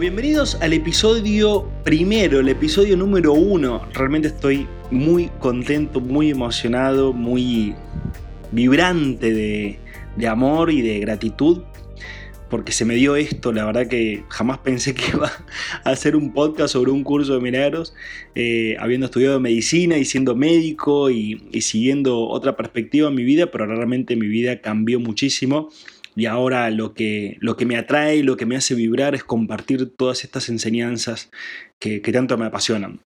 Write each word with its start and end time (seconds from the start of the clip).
Bienvenidos 0.00 0.54
al 0.62 0.72
episodio 0.72 1.70
primero, 1.84 2.40
el 2.40 2.48
episodio 2.48 2.96
número 2.96 3.34
uno. 3.34 3.86
Realmente 3.92 4.28
estoy 4.28 4.66
muy 4.90 5.28
contento, 5.40 6.00
muy 6.00 6.30
emocionado, 6.30 7.12
muy 7.12 7.74
vibrante 8.50 9.30
de, 9.30 10.26
amor 10.26 10.72
y 10.72 10.80
de 10.80 11.00
gratitud 11.00 11.62
porque 12.48 12.72
se 12.72 12.86
me 12.86 12.94
dio 12.94 13.14
esto, 13.14 13.52
la 13.52 13.64
verdad 13.64 13.88
que 13.88 14.24
jamás 14.28 14.58
pensé 14.58 14.94
que 14.94 15.04
iba 15.14 15.30
a 15.84 15.90
hacer 15.90 16.16
un 16.16 16.32
podcast 16.32 16.72
sobre 16.72 16.90
un 16.90 17.04
curso 17.04 17.34
de 17.34 17.40
milagros, 17.40 17.94
eh, 18.34 18.76
habiendo 18.80 19.06
estudiado 19.06 19.38
medicina 19.38 19.98
y 19.98 20.06
siendo 20.06 20.34
médico 20.34 21.10
y, 21.10 21.44
y, 21.52 21.60
siguiendo 21.60 22.26
otra 22.26 22.56
perspectiva 22.56 23.08
en 23.08 23.14
mi 23.14 23.22
vida, 23.22 23.50
pero 23.50 23.66
realmente 23.66 24.16
mi 24.16 24.26
vida 24.26 24.62
cambió 24.62 24.98
muchísimo 24.98 25.68
y 26.20 26.26
ahora 26.26 26.68
lo 26.68 26.92
que, 26.92 27.38
lo 27.40 27.56
que 27.56 27.64
me 27.64 27.78
atrae 27.78 28.16
y 28.16 28.22
lo 28.22 28.36
que 28.36 28.44
me 28.44 28.54
hace 28.54 28.74
vibrar 28.74 29.14
es 29.14 29.24
compartir 29.24 29.96
todas 29.96 30.22
estas 30.22 30.50
enseñanzas 30.50 31.30
que, 31.80 32.00
tanto 32.00 32.36
me 32.36 32.44
apasionan. 32.44 33.00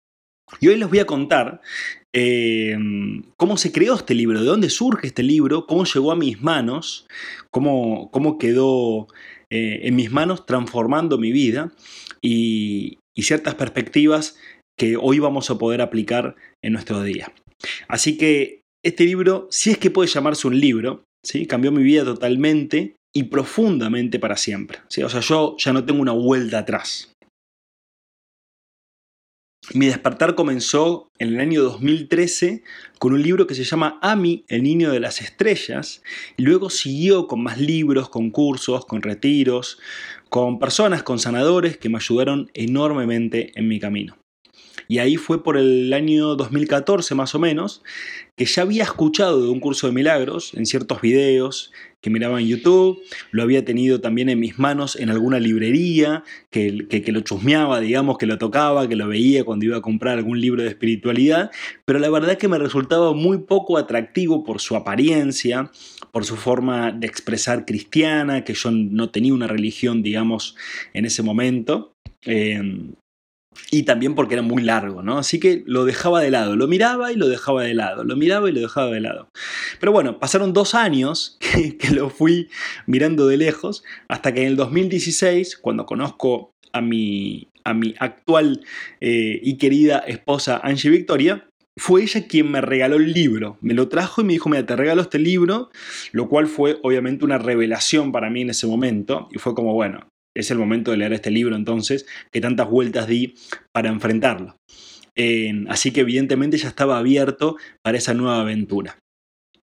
Y 0.61 0.69
hoy 0.69 0.77
les 0.77 0.89
voy 0.89 1.01
a 1.01 1.07
contar 1.07 1.61
eh, 2.15 2.77
cómo 3.37 3.57
se 3.57 3.73
creó 3.73 3.97
este 3.97 4.15
libro, 4.15 4.39
de 4.39 4.47
dónde 4.47 4.71
surge 4.71 5.09
este 5.09 5.25
libro, 5.25 5.67
cómo 5.67 5.85
llegó 5.87 6.13
a 6.13 6.17
mis 6.17 6.41
manos, 6.41 7.09
cómo, 7.51 8.13
cómo 8.13 8.39
quedó 8.39 9.09
eh, 9.51 9.81
en 9.83 9.97
mis 9.97 10.13
manos 10.13 10.47
transformando 10.47 11.19
mi 11.19 11.33
vida 11.33 11.73
y, 12.23 13.01
y 13.17 13.25
ciertas 13.25 13.57
perspectivas 13.57 14.39
que 14.79 14.97
hoy 14.97 15.19
vamos 15.19 15.51
a 15.51 15.59
poder 15.59 15.81
aplicar 15.81 16.37
en 16.63 16.75
nuestro 16.75 17.03
día. 17.03 17.33
Así 17.89 18.17
que 18.17 18.61
este 18.85 19.05
libro, 19.05 19.49
si 19.51 19.73
es 19.73 19.79
que 19.79 19.91
puede 19.91 20.09
llamarse 20.09 20.47
un 20.47 20.61
libro, 20.61 21.03
¿sí? 21.25 21.47
cambió 21.47 21.73
mi 21.73 21.83
vida 21.83 22.05
totalmente 22.05 22.95
y 23.13 23.25
profundamente 23.25 24.19
para 24.19 24.37
siempre. 24.37 24.79
O 25.05 25.09
sea, 25.09 25.21
yo 25.21 25.57
ya 25.59 25.73
no 25.73 25.85
tengo 25.85 26.01
una 26.01 26.13
vuelta 26.13 26.59
atrás. 26.59 27.11
Mi 29.73 29.87
despertar 29.87 30.35
comenzó 30.35 31.13
en 31.19 31.29
el 31.29 31.41
año 31.41 31.63
2013 31.63 32.65
con 32.99 33.13
un 33.13 33.23
libro 33.23 33.47
que 33.47 33.55
se 33.55 33.63
llama 33.63 33.99
Ami, 34.03 34.45
el 34.49 34.63
niño 34.63 34.91
de 34.91 35.01
las 35.01 35.21
estrellas, 35.21 36.03
y 36.37 36.43
luego 36.43 36.71
siguió 36.71 37.29
con 37.29 37.43
más 37.43 37.59
libros, 37.61 38.09
con 38.09 38.31
cursos, 38.31 38.85
con 38.87 39.03
retiros, 39.03 39.79
con 40.29 40.59
personas, 40.59 41.03
con 41.03 41.19
sanadores 41.19 41.77
que 41.77 41.89
me 41.89 41.99
ayudaron 41.99 42.51
enormemente 42.55 43.53
en 43.55 43.69
mi 43.69 43.79
camino. 43.79 44.20
Y 44.91 44.99
ahí 44.99 45.15
fue 45.15 45.45
por 45.45 45.57
el 45.57 45.93
año 45.93 46.35
2014 46.35 47.15
más 47.15 47.37
o 47.37 47.39
menos, 47.39 47.81
que 48.35 48.45
ya 48.45 48.63
había 48.63 48.83
escuchado 48.83 49.41
de 49.41 49.49
un 49.49 49.61
curso 49.61 49.87
de 49.87 49.93
milagros 49.93 50.53
en 50.55 50.67
ciertos 50.67 51.01
videos 51.01 51.71
que 52.01 52.11
miraba 52.11 52.41
en 52.41 52.49
YouTube, 52.49 53.01
lo 53.31 53.45
había 53.45 53.65
tenido 53.65 54.01
también 54.01 54.29
en 54.31 54.41
mis 54.41 54.59
manos 54.59 54.97
en 54.97 55.11
alguna 55.11 55.39
librería, 55.39 56.25
que, 56.51 56.89
que, 56.89 57.13
lo 57.13 57.21
chusmeaba, 57.21 57.79
digamos, 57.79 58.19
que 58.19 58.27
lo 58.27 58.37
tocaba, 58.39 58.89
que 58.89 58.97
lo 58.97 59.07
veía 59.07 59.45
cuando 59.45 59.65
iba 59.65 59.77
a 59.77 59.81
comprar 59.81 60.19
algún 60.19 60.41
libro 60.41 60.65
de 60.65 60.71
espiritualidad, 60.71 61.53
pero 61.85 62.01
la 62.01 62.11
verdad 62.11 62.37
que 62.37 62.49
me 62.49 62.59
resultaba 62.59 63.13
muy 63.15 63.39
poco 63.39 63.79
atractivo 63.79 64.43
por 64.43 64.61
su 64.61 64.75
apariencia, 64.75 65.71
por 66.11 66.25
su 66.25 66.35
forma 66.35 66.91
de 66.91 67.07
expresar 67.07 67.65
cristiana, 67.65 68.43
que 68.43 68.55
yo 68.55 68.73
no 68.73 69.11
tenía 69.11 69.35
una 69.35 69.47
religión, 69.47 70.03
digamos, 70.03 70.57
en 70.95 71.05
ese 71.05 71.23
momento. 71.23 71.95
Eh, 72.27 72.61
y 73.71 73.85
también 73.85 74.15
porque 74.15 74.35
era 74.35 74.43
muy 74.43 74.63
largo, 74.63 75.03
¿no? 75.03 75.19
Así 75.19 75.39
que 75.39 75.63
lo 75.67 75.85
dejaba 75.85 76.21
de 76.21 76.31
lado, 76.31 76.57
lo 76.57 76.67
miraba 76.69 77.13
y 77.13 77.17
lo 77.17 77.29
dejaba 77.29 77.63
de 77.63 77.75
lado, 77.75 78.05
lo 78.05 78.17
miraba 78.17 78.49
y 78.49 78.53
lo 78.53 78.61
dejaba 78.61 78.91
de 78.91 79.01
lado. 79.01 79.29
Pero 79.79 79.93
bueno, 79.93 80.19
pasaron 80.19 80.53
dos 80.53 80.75
años 80.75 81.39
que, 81.79 81.91
lo 81.91 82.11
fui 82.11 82.49
mirando 82.87 83.27
de 83.27 83.37
lejos, 83.37 83.85
hasta 84.09 84.33
que 84.33 84.43
en 84.43 84.49
el 84.49 84.57
2016, 84.57 85.57
cuando 85.57 85.87
conozco 85.87 86.53
a 86.73 86.81
mi, 86.81 87.49
a 87.65 87.75
mi 87.75 87.95
actual 87.99 88.65
eh, 89.01 89.41
y 89.43 89.57
querida 89.57 89.99
esposa 89.99 90.61
Angie 90.63 90.91
Victoria, 90.91 91.47
fue 91.77 92.03
ella 92.03 92.27
quien 92.27 92.51
me 92.51 92.61
regaló 92.61 92.97
el 92.97 93.13
libro. 93.13 93.57
Me 93.61 93.75
lo 93.75 93.89
trajo 93.89 94.21
y 94.21 94.25
me 94.25 94.33
dijo, 94.35 94.49
mira, 94.49 94.67
te 94.67 94.77
regalo 94.77 95.03
este 95.03 95.19
libro, 95.19 95.71
lo 96.13 96.29
cual 96.29 96.47
fue 96.47 96.79
obviamente 96.83 97.25
una 97.25 97.39
revelación 97.39 98.13
para 98.13 98.31
mí 98.31 98.43
en 98.43 98.51
ese 98.51 98.67
momento. 98.67 99.29
Y 99.33 99.39
fue 99.39 99.55
como, 99.55 99.73
bueno, 99.73 100.07
es 100.35 100.51
el 100.51 100.59
momento 100.59 100.91
de 100.91 100.99
leer 100.99 101.13
este 101.13 101.31
libro 101.31 101.57
entonces, 101.57 102.07
que 102.33 102.41
tantas 102.41 102.69
vueltas 102.69 103.07
di 103.07 103.35
para 103.73 103.89
enfrentarlo. 103.91 104.57
así 105.69 105.91
que 105.93 106.01
evidentemente 106.01 106.57
ya 106.57 106.69
estaba 106.69 106.99
abierto 106.99 107.57
para 107.83 107.99
esa 107.99 108.15
nueva 108.15 108.41
aventura. 108.41 108.99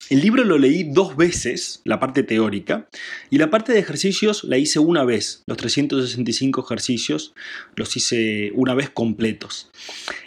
El 0.09 0.21
libro 0.21 0.43
lo 0.43 0.57
leí 0.57 0.83
dos 0.83 1.15
veces, 1.15 1.81
la 1.85 1.99
parte 1.99 2.23
teórica, 2.23 2.89
y 3.29 3.37
la 3.37 3.49
parte 3.49 3.71
de 3.71 3.79
ejercicios 3.79 4.43
la 4.43 4.57
hice 4.57 4.79
una 4.79 5.05
vez. 5.05 5.43
Los 5.47 5.57
365 5.57 6.63
ejercicios 6.65 7.33
los 7.75 7.95
hice 7.95 8.51
una 8.53 8.73
vez 8.73 8.89
completos. 8.89 9.71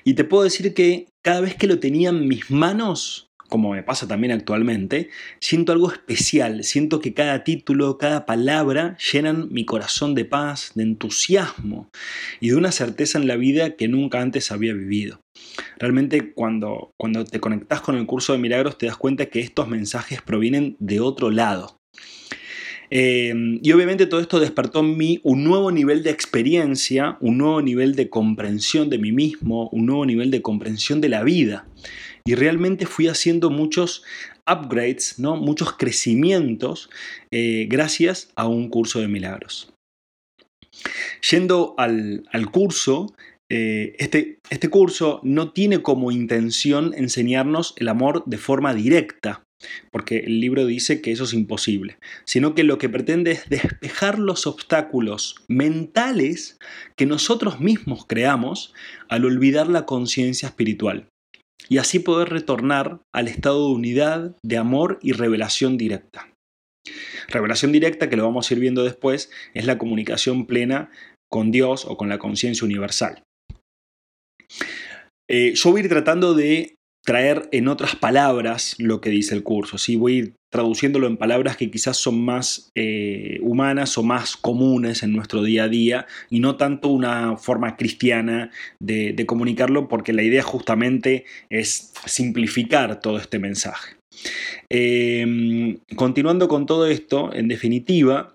Y 0.02 0.14
te 0.14 0.24
puedo 0.24 0.44
decir 0.44 0.72
que 0.72 1.06
cada 1.22 1.42
vez 1.42 1.56
que 1.56 1.66
lo 1.66 1.78
tenía 1.78 2.08
en 2.08 2.26
mis 2.26 2.50
manos, 2.50 3.28
como 3.48 3.72
me 3.72 3.82
pasa 3.82 4.08
también 4.08 4.32
actualmente, 4.32 5.10
siento 5.40 5.72
algo 5.72 5.90
especial, 5.90 6.64
siento 6.64 7.00
que 7.00 7.14
cada 7.14 7.44
título, 7.44 7.98
cada 7.98 8.26
palabra 8.26 8.96
llenan 9.12 9.48
mi 9.50 9.64
corazón 9.64 10.14
de 10.14 10.24
paz, 10.24 10.72
de 10.74 10.82
entusiasmo 10.82 11.90
y 12.40 12.50
de 12.50 12.56
una 12.56 12.72
certeza 12.72 13.18
en 13.18 13.26
la 13.26 13.36
vida 13.36 13.76
que 13.76 13.88
nunca 13.88 14.20
antes 14.20 14.50
había 14.50 14.74
vivido. 14.74 15.20
Realmente 15.78 16.32
cuando, 16.32 16.92
cuando 16.98 17.24
te 17.24 17.40
conectas 17.40 17.80
con 17.80 17.96
el 17.96 18.06
curso 18.06 18.32
de 18.32 18.38
milagros 18.38 18.78
te 18.78 18.86
das 18.86 18.96
cuenta 18.96 19.26
que 19.26 19.40
estos 19.40 19.68
mensajes 19.68 20.22
provienen 20.22 20.76
de 20.78 21.00
otro 21.00 21.30
lado. 21.30 21.78
Em, 22.88 23.58
y 23.62 23.72
obviamente 23.72 24.06
todo 24.06 24.20
esto 24.20 24.38
despertó 24.38 24.80
en 24.80 24.96
mí 24.96 25.20
un 25.24 25.42
nuevo 25.42 25.72
nivel 25.72 26.04
de 26.04 26.10
experiencia, 26.10 27.18
un 27.20 27.38
nuevo 27.38 27.60
nivel 27.60 27.96
de 27.96 28.08
comprensión 28.08 28.90
de 28.90 28.98
mí 28.98 29.10
mismo, 29.10 29.68
un 29.70 29.86
nuevo 29.86 30.06
nivel 30.06 30.30
de 30.30 30.40
comprensión 30.40 31.00
de 31.00 31.08
la 31.08 31.24
vida 31.24 31.66
y 32.26 32.34
realmente 32.34 32.84
fui 32.84 33.06
haciendo 33.06 33.48
muchos 33.48 34.02
upgrades, 34.46 35.18
¿no? 35.18 35.36
muchos 35.36 35.72
crecimientos 35.72 36.90
eh, 37.30 37.66
gracias 37.70 38.30
a 38.34 38.46
un 38.46 38.68
curso 38.68 39.00
de 39.00 39.08
milagros. 39.08 39.72
Yendo 41.30 41.74
al, 41.78 42.22
curso, 42.50 43.14
eh, 43.48 43.94
este, 43.98 44.38
este 44.50 44.68
curso 44.68 45.20
no 45.22 45.52
tiene 45.52 45.80
como 45.80 46.10
intención 46.10 46.92
enseñarnos 46.94 47.74
el 47.78 47.88
amor 47.88 48.24
de 48.26 48.36
forma 48.36 48.74
directa, 48.74 49.42
porque 49.90 50.18
el 50.18 50.40
libro 50.40 50.66
dice 50.66 51.00
que 51.00 51.12
eso 51.12 51.24
es 51.24 51.32
imposible, 51.32 51.96
sino 52.24 52.54
que 52.54 52.64
lo 52.64 52.76
que 52.76 52.90
pretende 52.90 53.30
es 53.30 53.48
despejar 53.48 54.18
los 54.18 54.46
obstáculos 54.46 55.36
mentales 55.48 56.58
que 56.94 57.06
nosotros 57.06 57.58
mismos 57.58 58.04
creamos 58.06 58.74
al 59.08 59.24
olvidar 59.24 59.68
la 59.68 59.86
conciencia 59.86 60.48
espiritual 60.48 61.08
y 61.68 61.78
así 61.78 61.98
poder 61.98 62.28
retornar 62.28 63.00
al 63.14 63.28
estado 63.28 63.68
de 63.68 63.74
unidad, 63.74 64.36
de 64.42 64.56
amor 64.56 64.98
y 65.02 65.12
revelación 65.12 65.76
directa. 65.76 66.32
Revelación 67.28 67.72
directa, 67.72 68.08
que 68.08 68.16
lo 68.16 68.24
vamos 68.24 68.50
a 68.50 68.54
ir 68.54 68.60
viendo 68.60 68.84
después, 68.84 69.30
es 69.54 69.66
la 69.66 69.78
comunicación 69.78 70.46
plena 70.46 70.90
con 71.30 71.50
Dios 71.50 71.84
o 71.84 71.96
con 71.96 72.08
la 72.08 72.18
conciencia 72.18 72.64
universal. 72.64 73.22
Eh, 75.28 75.54
yo 75.54 75.70
voy 75.70 75.80
a 75.80 75.84
ir 75.84 75.90
tratando 75.90 76.34
de 76.34 76.76
traer 77.06 77.48
en 77.52 77.68
otras 77.68 77.94
palabras 77.94 78.74
lo 78.78 79.00
que 79.00 79.10
dice 79.10 79.34
el 79.34 79.44
curso. 79.44 79.78
¿sí? 79.78 79.94
Voy 79.94 80.12
a 80.12 80.18
ir 80.18 80.34
traduciéndolo 80.50 81.06
en 81.06 81.16
palabras 81.16 81.56
que 81.56 81.70
quizás 81.70 81.96
son 81.96 82.20
más 82.24 82.70
eh, 82.74 83.38
humanas 83.42 83.96
o 83.96 84.02
más 84.02 84.36
comunes 84.36 85.02
en 85.02 85.12
nuestro 85.12 85.42
día 85.42 85.64
a 85.64 85.68
día 85.68 86.06
y 86.30 86.40
no 86.40 86.56
tanto 86.56 86.88
una 86.88 87.36
forma 87.36 87.76
cristiana 87.76 88.50
de, 88.80 89.24
comunicarlo 89.26 89.88
porque 89.88 90.12
la 90.12 90.22
idea 90.22 90.42
justamente 90.42 91.24
es 91.48 91.92
simplificar 92.06 93.00
todo 93.00 93.18
este 93.18 93.38
mensaje. 93.38 93.96
Em, 94.68 95.78
continuando 95.94 96.48
con 96.48 96.66
todo 96.66 96.86
esto, 96.86 97.32
en 97.32 97.48
definitiva, 97.48 98.34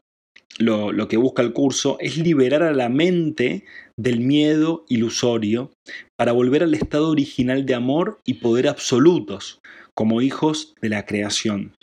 lo, 0.60 1.08
que 1.08 1.18
busca 1.18 1.42
el 1.42 1.54
curso 1.54 1.98
es 2.00 2.18
liberar 2.18 2.64
a 2.64 2.74
la 2.74 2.90
mente 2.90 3.66
del 4.02 4.20
miedo 4.20 4.86
ilusorio 4.90 5.72
para 6.18 6.32
volver 6.32 6.64
al 6.64 6.74
estado 6.74 7.10
original 7.10 7.66
de 7.66 7.76
amor 7.76 8.20
y 8.26 8.36
poder 8.36 8.68
absolutos, 8.68 9.60
como 9.96 10.22
hijos 10.22 10.74
de 10.82 10.90
la 10.90 11.06
creación. 11.06 11.76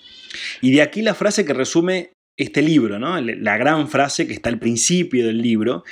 Y 0.60 0.72
de 0.72 0.82
aquí 0.82 1.02
la 1.02 1.14
frase 1.14 1.44
que 1.44 1.54
resume 1.54 2.10
este 2.38 2.62
libro, 2.62 2.98
¿no? 2.98 3.20
la 3.20 3.56
gran 3.56 3.88
frase 3.88 4.26
que 4.26 4.32
está 4.32 4.48
al 4.48 4.58
principio 4.58 5.26
del 5.26 5.42
libro, 5.42 5.84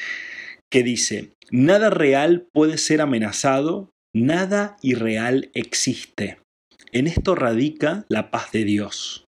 que 0.71 0.83
dice, 0.83 1.33
nada 1.51 1.91
real 1.91 2.47
puede 2.53 2.79
ser 2.79 3.01
amenazado, 3.01 3.91
nada 4.15 4.77
irreal 4.83 5.51
existe. 5.55 6.39
En 6.93 7.07
esto 7.07 7.35
radica 7.35 8.05
la 8.09 8.31
paz 8.31 8.53
de 8.53 8.65
Dios. 8.65 9.26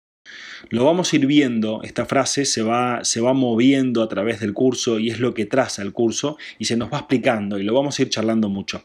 Lo 0.69 0.85
vamos 0.85 1.11
a 1.11 1.15
ir 1.15 1.25
viendo, 1.25 1.81
esta 1.83 2.05
frase 2.05 2.45
se 2.45 2.61
va, 2.61 3.03
se 3.03 3.21
va 3.21 3.33
moviendo 3.33 4.03
a 4.03 4.09
través 4.09 4.39
del 4.39 4.53
curso 4.53 4.99
y 4.99 5.09
es 5.09 5.19
lo 5.19 5.33
que 5.33 5.45
traza 5.45 5.81
el 5.81 5.93
curso 5.93 6.37
y 6.59 6.65
se 6.65 6.77
nos 6.77 6.91
va 6.91 6.99
explicando 6.99 7.59
y 7.59 7.63
lo 7.63 7.73
vamos 7.73 7.97
a 7.97 8.01
ir 8.01 8.09
charlando 8.09 8.49
mucho. 8.49 8.83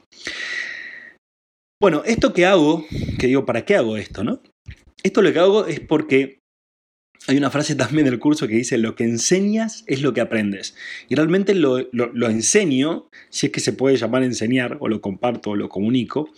Bueno, 1.80 2.02
esto 2.06 2.32
que 2.32 2.46
hago, 2.46 2.86
que 3.18 3.26
digo, 3.26 3.44
¿para 3.44 3.64
qué 3.64 3.76
hago 3.76 3.96
esto? 3.96 4.24
No? 4.24 4.40
Esto 5.02 5.22
lo 5.22 5.32
que 5.32 5.38
hago 5.38 5.66
es 5.66 5.80
porque 5.80 6.38
hay 7.28 7.36
una 7.36 7.50
frase 7.50 7.74
también 7.74 8.04
del 8.04 8.18
curso 8.18 8.46
que 8.46 8.54
dice, 8.54 8.78
lo 8.78 8.94
que 8.94 9.04
enseñas 9.04 9.84
es 9.86 10.00
lo 10.02 10.12
que 10.12 10.20
aprendes. 10.20 10.76
Y 11.08 11.16
realmente 11.16 11.54
lo, 11.54 11.78
enseño, 12.28 13.08
si 13.30 13.46
es 13.46 13.52
que 13.52 13.60
se 13.60 13.72
puede 13.72 13.96
llamar 13.96 14.22
enseñar, 14.22 14.76
o 14.80 14.88
lo 14.88 15.00
comparto 15.00 15.50
o 15.50 15.56
lo 15.56 15.68
comunico, 15.68 16.30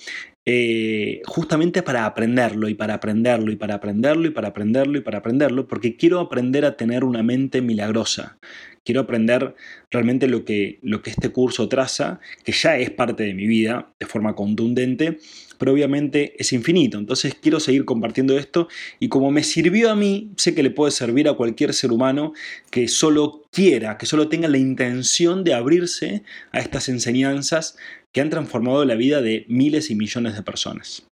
eh, 0.50 1.20
justamente 1.26 1.82
para 1.82 2.06
aprenderlo 2.06 2.70
y 2.70 2.74
para 2.74 2.94
aprenderlo 2.94 3.52
y 3.52 3.56
para 3.56 3.74
aprenderlo 3.74 4.28
y 4.28 4.30
para 4.30 4.48
aprenderlo 4.48 4.96
y 4.96 5.02
para 5.02 5.18
aprenderlo, 5.18 5.68
porque 5.68 5.98
quiero 5.98 6.20
aprender 6.20 6.64
a 6.64 6.74
tener 6.74 7.04
una 7.04 7.22
mente 7.22 7.60
milagrosa. 7.60 8.38
Quiero 8.82 9.02
aprender 9.02 9.54
realmente 9.90 10.26
lo 10.26 10.46
que, 10.46 10.78
lo 10.80 11.02
que 11.02 11.10
este 11.10 11.28
curso 11.28 11.68
traza, 11.68 12.20
que 12.44 12.52
ya 12.52 12.78
es 12.78 12.90
parte 12.90 13.24
de 13.24 13.34
mi 13.34 13.46
vida 13.46 13.92
de 14.00 14.06
forma 14.06 14.34
contundente, 14.34 15.18
pero 15.58 15.72
obviamente 15.72 16.34
es 16.38 16.54
infinito. 16.54 16.96
Entonces 16.96 17.34
quiero 17.34 17.60
seguir 17.60 17.84
compartiendo 17.84 18.38
esto 18.38 18.68
y 18.98 19.10
como 19.10 19.30
me 19.30 19.42
sirvió 19.42 19.90
a 19.90 19.96
mí, 19.96 20.32
sé 20.38 20.54
que 20.54 20.62
le 20.62 20.70
puede 20.70 20.92
servir 20.92 21.28
a 21.28 21.34
cualquier 21.34 21.74
ser 21.74 21.92
humano 21.92 22.32
que 22.70 22.88
solo 22.88 23.42
quiera, 23.52 23.98
que 23.98 24.06
solo 24.06 24.30
tenga 24.30 24.48
la 24.48 24.56
intención 24.56 25.44
de 25.44 25.52
abrirse 25.52 26.22
a 26.52 26.60
estas 26.60 26.88
enseñanzas 26.88 27.76
que 28.12 28.20
han 28.20 28.30
transformado 28.30 28.84
la 28.84 28.94
vida 28.94 29.20
de 29.20 29.44
miles 29.48 29.90
y 29.90 29.94
millones 29.94 30.34
de 30.34 30.42
personas. 30.42 31.06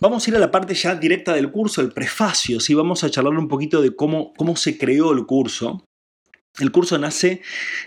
Vamos 0.00 0.26
a 0.26 0.30
ir 0.30 0.36
a 0.36 0.40
la 0.40 0.50
parte 0.50 0.74
ya 0.74 0.94
directa 0.94 1.34
del 1.34 1.50
curso, 1.50 1.80
el 1.80 1.92
prefacio, 1.92 2.60
¿sí? 2.60 2.74
vamos 2.74 3.04
a 3.04 3.10
charlar 3.10 3.34
un 3.34 3.48
poquito 3.48 3.82
de 3.82 3.94
cómo, 3.94 4.32
cómo 4.34 4.56
se 4.56 4.78
creó 4.78 5.12
el 5.12 5.26
curso. 5.26 5.84
El 6.60 6.72
curso 6.72 6.98
nace 6.98 7.40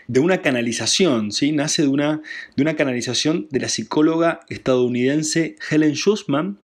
de 0.08 0.22
una 0.22 0.42
canalización, 0.42 1.32
¿sí? 1.32 1.52
nace 1.52 1.82
de 1.82 1.90
una, 1.90 2.22
de 2.56 2.62
una 2.64 2.76
canalización 2.76 3.48
de 3.52 3.60
la 3.60 3.68
psicóloga 3.68 4.42
estadounidense 4.48 5.56
Helen 5.70 5.96
Schussman 5.96 6.60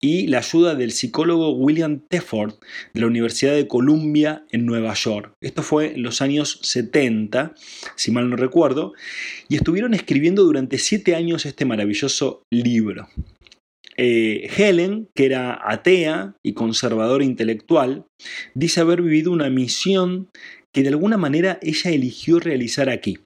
y 0.00 0.26
la 0.28 0.38
ayuda 0.38 0.74
del 0.74 0.92
psicólogo 0.92 1.50
William 1.50 2.00
Tefford 2.08 2.54
de 2.94 3.00
la 3.02 3.06
Universidad 3.06 3.54
de 3.54 3.68
Columbia 3.68 4.44
en 4.50 4.64
Nueva 4.64 4.94
York. 4.94 5.34
Esto 5.42 5.62
fue 5.62 5.94
en 5.94 6.02
los 6.02 6.22
años 6.22 6.60
70, 6.62 7.54
si 7.94 8.10
mal 8.10 8.30
no 8.30 8.36
recuerdo, 8.36 8.94
y 9.48 9.56
estuvieron 9.56 9.92
escribiendo 9.92 10.44
durante 10.44 10.78
siete 10.78 11.14
años 11.14 11.44
este 11.44 11.66
maravilloso 11.66 12.42
libro. 12.50 13.08
Eh, 14.02 14.48
Helen, 14.56 15.08
que 15.14 15.26
era 15.26 15.60
atea 15.62 16.34
y 16.42 16.54
conservadora 16.54 17.22
intelectual, 17.22 18.06
dice 18.54 18.80
haber 18.80 19.02
vivido 19.02 19.30
una 19.30 19.50
misión 19.50 20.30
que 20.72 20.82
de 20.82 20.88
alguna 20.88 21.16
manera 21.16 21.58
ella 21.62 21.90
eligió 21.90 22.40
realizar 22.40 22.88
aquí. 22.88 23.18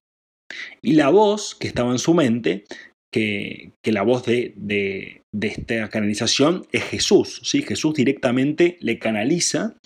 Y 0.82 0.92
la 0.92 1.08
voz 1.10 1.54
que 1.54 1.66
estaba 1.66 1.90
en 1.90 1.98
su 1.98 2.14
mente, 2.14 2.64
que, 3.12 3.72
la 3.84 4.02
voz 4.02 4.24
de, 4.24 4.54
de, 4.56 5.22
esta 5.40 5.88
canalización 5.88 6.66
es 6.72 6.84
Jesús. 6.84 7.40
¿sí? 7.44 7.62
Jesús 7.62 7.94
directamente 7.94 8.76
le 8.80 8.98
canaliza 8.98 9.76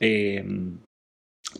eh, 0.00 0.44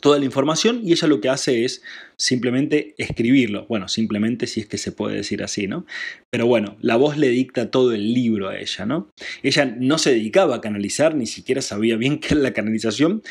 toda 0.01 0.19
la 0.19 0.25
información 0.25 0.81
y 0.83 0.93
ella 0.93 1.09
lo 1.09 1.21
que 1.21 1.29
hace 1.29 1.65
es 1.65 1.83
simplemente 2.17 2.95
escribirlo. 2.99 3.67
Bueno, 3.69 3.89
simplemente 3.89 4.47
si 4.47 4.61
es 4.61 4.67
que 4.67 4.79
se 4.79 4.93
puede 4.93 5.17
decir 5.17 5.43
así, 5.43 5.67
¿no? 5.67 5.87
Pero 6.31 6.47
bueno, 6.47 6.77
la 6.81 6.97
voz 6.97 7.17
le 7.17 7.29
dicta 7.29 7.71
todo 7.71 7.93
el 7.93 8.15
libro 8.15 8.49
a 8.49 8.59
ella, 8.59 8.87
¿no? 8.87 9.11
Ella 9.43 9.65
no 9.79 9.99
se 9.99 10.11
dedicaba 10.11 10.57
a 10.57 10.61
canalizar, 10.61 11.15
ni 11.15 11.27
siquiera 11.27 11.63
sabía 11.63 11.97
bien 11.97 12.19
qué 12.21 12.35
era 12.35 12.43
la 12.43 12.53
canalización, 12.53 13.23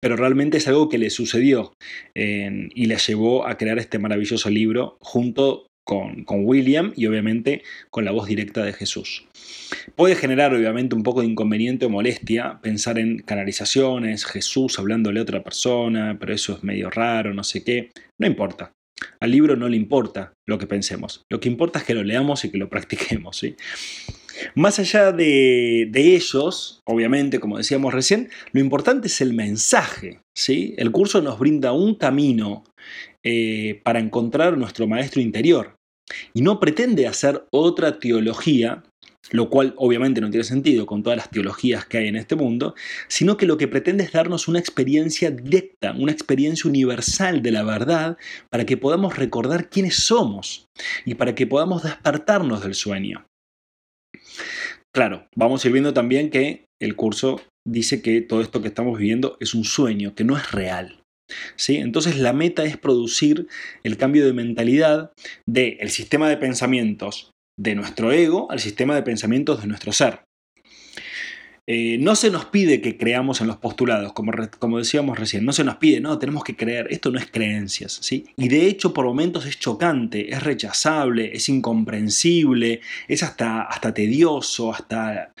pero 0.00 0.16
realmente 0.16 0.58
es 0.58 0.68
algo 0.68 0.88
que 0.88 0.98
le 0.98 1.10
sucedió 1.10 1.72
y 2.14 2.86
la 2.86 2.96
llevó 2.98 3.46
a 3.46 3.56
crear 3.56 3.78
este 3.78 3.98
maravilloso 3.98 4.50
libro 4.50 4.96
junto 5.00 5.66
con, 5.84 6.24
William 6.26 6.92
y 6.96 7.06
obviamente 7.06 7.62
con 7.90 8.04
la 8.04 8.10
voz 8.10 8.26
directa 8.26 8.64
de 8.64 8.72
Jesús. 8.72 9.26
Puede 9.94 10.16
generar 10.16 10.54
obviamente 10.54 10.94
un 10.94 11.02
poco 11.02 11.20
de 11.20 11.28
inconveniente 11.28 11.86
o 11.86 11.90
molestia 11.90 12.58
pensar 12.62 12.98
en 12.98 13.18
canalizaciones, 13.18 14.24
Jesús 14.24 14.78
hablándole 14.78 15.20
a 15.20 15.22
otra 15.22 15.44
persona, 15.44 16.16
pero 16.18 16.34
eso 16.34 16.54
es 16.54 16.64
medio 16.64 16.90
raro, 16.90 17.34
no 17.34 17.44
sé 17.44 17.62
qué. 17.62 17.90
No 18.18 18.26
importa. 18.26 18.72
Al 19.20 19.30
libro 19.30 19.56
no 19.56 19.68
le 19.68 19.76
importa 19.76 20.34
lo 20.46 20.58
que 20.58 20.66
pensemos. 20.66 21.24
Lo 21.30 21.40
que 21.40 21.48
importa 21.48 21.80
es 21.80 21.84
que 21.84 21.94
lo 21.94 22.04
leamos 22.04 22.44
y 22.44 22.50
que 22.50 22.58
lo 22.58 22.68
practiquemos. 22.68 23.36
¿sí? 23.36 23.56
Más 24.54 24.78
allá 24.78 25.12
de, 25.12 25.90
ellos, 25.94 26.80
obviamente, 26.86 27.40
como 27.40 27.58
decíamos 27.58 27.92
recién, 27.92 28.30
lo 28.52 28.60
importante 28.60 29.08
es 29.08 29.20
el 29.20 29.34
mensaje. 29.34 30.20
¿sí? 30.34 30.74
El 30.78 30.90
curso 30.92 31.22
nos 31.22 31.38
brinda 31.38 31.72
un 31.72 31.96
camino 31.96 32.64
eh, 33.24 33.80
para 33.82 34.00
encontrar 34.00 34.58
nuestro 34.58 34.86
maestro 34.86 35.22
interior. 35.22 35.76
Y 36.34 36.42
no 36.42 36.60
pretende 36.60 37.06
hacer 37.06 37.46
otra 37.50 37.98
teología, 37.98 38.82
lo 39.30 39.48
cual 39.48 39.74
obviamente 39.78 40.20
no 40.20 40.28
tiene 40.30 40.44
sentido 40.44 40.84
con 40.84 41.02
todas 41.02 41.16
las 41.16 41.30
teologías 41.30 41.86
que 41.86 41.98
hay 41.98 42.08
en 42.08 42.16
este 42.16 42.36
mundo, 42.36 42.74
sino 43.08 43.38
que 43.38 43.46
lo 43.46 43.56
que 43.56 43.68
pretende 43.68 44.04
es 44.04 44.12
darnos 44.12 44.46
una 44.46 44.58
experiencia 44.58 45.30
directa, 45.30 45.92
una 45.98 46.12
experiencia 46.12 46.68
universal 46.68 47.40
de 47.40 47.50
la 47.50 47.62
verdad, 47.62 48.18
para 48.50 48.66
que 48.66 48.76
podamos 48.76 49.16
recordar 49.16 49.70
quiénes 49.70 49.96
somos 49.96 50.66
y 51.06 51.14
para 51.14 51.34
que 51.34 51.46
podamos 51.46 51.82
despertarnos 51.82 52.62
del 52.62 52.74
sueño. 52.74 53.26
Claro, 54.94 55.26
vamos 55.34 55.64
a 55.64 55.68
ir 55.68 55.72
viendo 55.72 55.94
también 55.94 56.30
que 56.30 56.66
el 56.80 56.94
curso 56.94 57.40
dice 57.66 58.02
que 58.02 58.20
todo 58.20 58.42
esto 58.42 58.60
que 58.60 58.68
estamos 58.68 58.98
viviendo 58.98 59.36
es 59.40 59.54
un 59.54 59.64
sueño, 59.64 60.14
que 60.14 60.24
no 60.24 60.36
es 60.36 60.52
real. 60.52 61.03
¿Sí? 61.56 61.76
Entonces 61.76 62.18
la 62.18 62.32
meta 62.32 62.64
es 62.64 62.76
producir 62.76 63.48
el 63.82 63.96
cambio 63.96 64.26
de 64.26 64.32
mentalidad 64.32 65.12
del 65.46 65.90
sistema 65.90 66.28
de 66.28 66.36
pensamientos 66.36 67.30
de 67.58 67.74
nuestro 67.74 68.12
ego 68.12 68.50
al 68.50 68.60
sistema 68.60 68.94
de 68.94 69.02
pensamientos 69.02 69.60
de 69.60 69.68
nuestro 69.68 69.92
ser. 69.92 70.24
Eh, 71.66 71.96
no 71.98 72.14
se 72.14 72.30
nos 72.30 72.44
pide 72.44 72.82
que 72.82 72.98
creamos 72.98 73.40
en 73.40 73.46
los 73.46 73.56
postulados, 73.56 74.12
como, 74.12 74.32
como, 74.58 74.78
decíamos 74.78 75.18
recién, 75.18 75.46
no 75.46 75.52
se 75.54 75.64
nos 75.64 75.76
pide, 75.76 75.98
no, 75.98 76.18
tenemos 76.18 76.44
que 76.44 76.56
creer, 76.56 76.88
esto 76.90 77.10
no 77.10 77.18
es 77.18 77.30
creencias, 77.30 77.98
¿sí? 78.02 78.26
Y 78.36 78.48
de 78.48 78.66
hecho 78.66 78.92
por 78.92 79.06
momentos 79.06 79.46
es 79.46 79.58
chocante, 79.58 80.30
es 80.30 80.42
rechazable, 80.42 81.34
es 81.34 81.48
incomprensible, 81.48 82.82
es 83.08 83.22
hasta, 83.22 83.62
hasta 83.62 83.94
tedioso, 83.94 84.74
hasta 84.74 85.32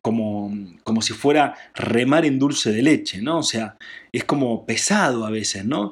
como, 0.00 0.56
como 0.84 1.02
si 1.02 1.12
fuera 1.12 1.56
remar 1.74 2.24
en 2.24 2.38
dulce 2.38 2.70
de 2.70 2.82
leche, 2.82 3.20
¿no? 3.20 3.38
O 3.38 3.42
sea, 3.42 3.76
es 4.12 4.22
como 4.22 4.64
pesado 4.64 5.26
a 5.26 5.30
veces, 5.30 5.64
¿no? 5.64 5.90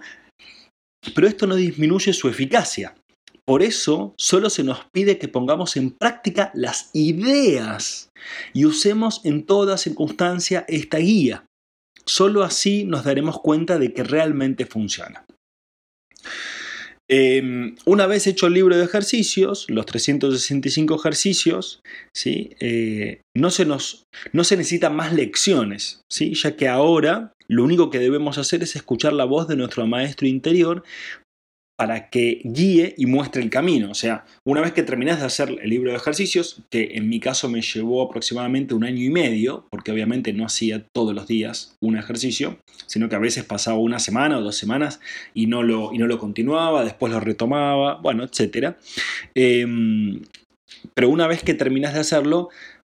Pero 1.12 1.27
esto 1.27 1.49
no 1.49 1.57
disminuye 1.57 2.12
su 2.12 2.29
eficacia. 2.29 2.95
Por 3.45 3.63
eso 3.63 4.15
solo 4.19 4.51
se 4.51 4.63
nos 4.63 4.85
pide 4.93 5.19
que 5.19 5.29
pongamos 5.29 5.77
en 5.77 5.91
práctica 5.91 6.53
las 6.55 6.91
ideas 6.93 8.11
y 8.53 8.67
usemos 8.67 9.21
en 9.25 9.45
toda 9.45 9.79
circunstancia 9.79 10.65
esta 10.69 10.99
guía. 10.99 11.45
Solo 12.05 12.45
así 12.45 12.85
nos 12.85 13.05
daremos 13.05 13.41
cuenta 13.41 13.79
de 13.79 13.93
que 13.93 14.05
realmente 14.05 14.67
funciona. 14.67 15.25
Em, 17.15 17.75
una 17.85 18.07
vez 18.07 18.27
hecho 18.27 18.47
el 18.47 18.55
libro 18.55 18.77
de 18.77 18.85
ejercicios, 18.85 19.67
los 19.69 19.85
365 19.87 20.95
ejercicios, 20.95 21.83
¿sí? 22.15 22.51
Eh, 22.61 23.21
no, 23.37 23.51
se 23.51 23.67
nos, 23.67 24.05
no 24.33 24.45
se 24.45 24.57
necesitan 24.57 24.97
más 24.97 25.13
lecciones, 25.13 26.01
¿sí? 26.11 26.33
ya 26.35 26.57
que 26.57 26.69
ahora 26.69 27.35
lo 27.49 27.65
único 27.65 27.91
que 27.91 27.99
debemos 27.99 28.39
hacer 28.39 28.63
es 28.63 28.77
escuchar 28.77 29.13
la 29.13 29.27
voz 29.27 29.47
de 29.47 29.57
nuestro 29.57 29.87
maestro 29.87 30.27
interior 30.27 30.85
para 31.83 32.11
que 32.11 32.41
guíe 32.45 32.95
y 32.97 33.07
muestre 33.07 33.43
el 33.43 33.51
camino. 33.51 33.91
O 33.91 33.95
sea, 33.95 34.25
una 34.45 34.61
vez 34.61 34.71
que 34.71 34.85
terminas 34.85 35.19
de 35.19 35.27
hacer 35.27 35.59
el 35.61 35.69
libro 35.69 35.91
de 35.91 35.97
ejercicios, 35.97 36.62
que 36.71 36.91
en 36.95 37.09
mi 37.09 37.19
caso 37.19 37.49
me 37.49 37.61
llevó 37.61 38.03
aproximadamente 38.03 38.73
un 38.75 38.85
año 38.85 39.03
y 39.03 39.11
medio, 39.11 39.67
porque 39.69 39.91
obviamente 39.91 40.33
no 40.33 40.47
hacía 40.47 40.87
todos 40.93 41.12
los 41.12 41.27
días 41.27 41.77
un 41.81 41.97
ejercicio, 41.97 42.57
sino 42.87 43.09
que 43.09 43.17
a 43.17 43.19
veces 43.19 43.43
pasaba 43.43 43.79
una 43.79 43.99
semana 43.99 44.39
o 44.39 44.43
dos 44.43 44.55
semanas 44.55 45.01
y 45.35 45.49
no 45.49 45.65
lo, 45.65 45.93
y 45.93 45.99
no 45.99 46.07
lo 46.07 46.21
continuaba, 46.21 46.85
después 46.85 47.12
lo 47.12 47.19
retomaba, 47.19 47.97
bueno, 47.97 48.23
etc. 48.23 48.77
Em, 49.35 50.23
pero 50.95 51.09
una 51.09 51.27
vez 51.27 51.43
que 51.43 51.55
terminas 51.55 51.95
de 51.95 51.99
hacerlo, 51.99 52.51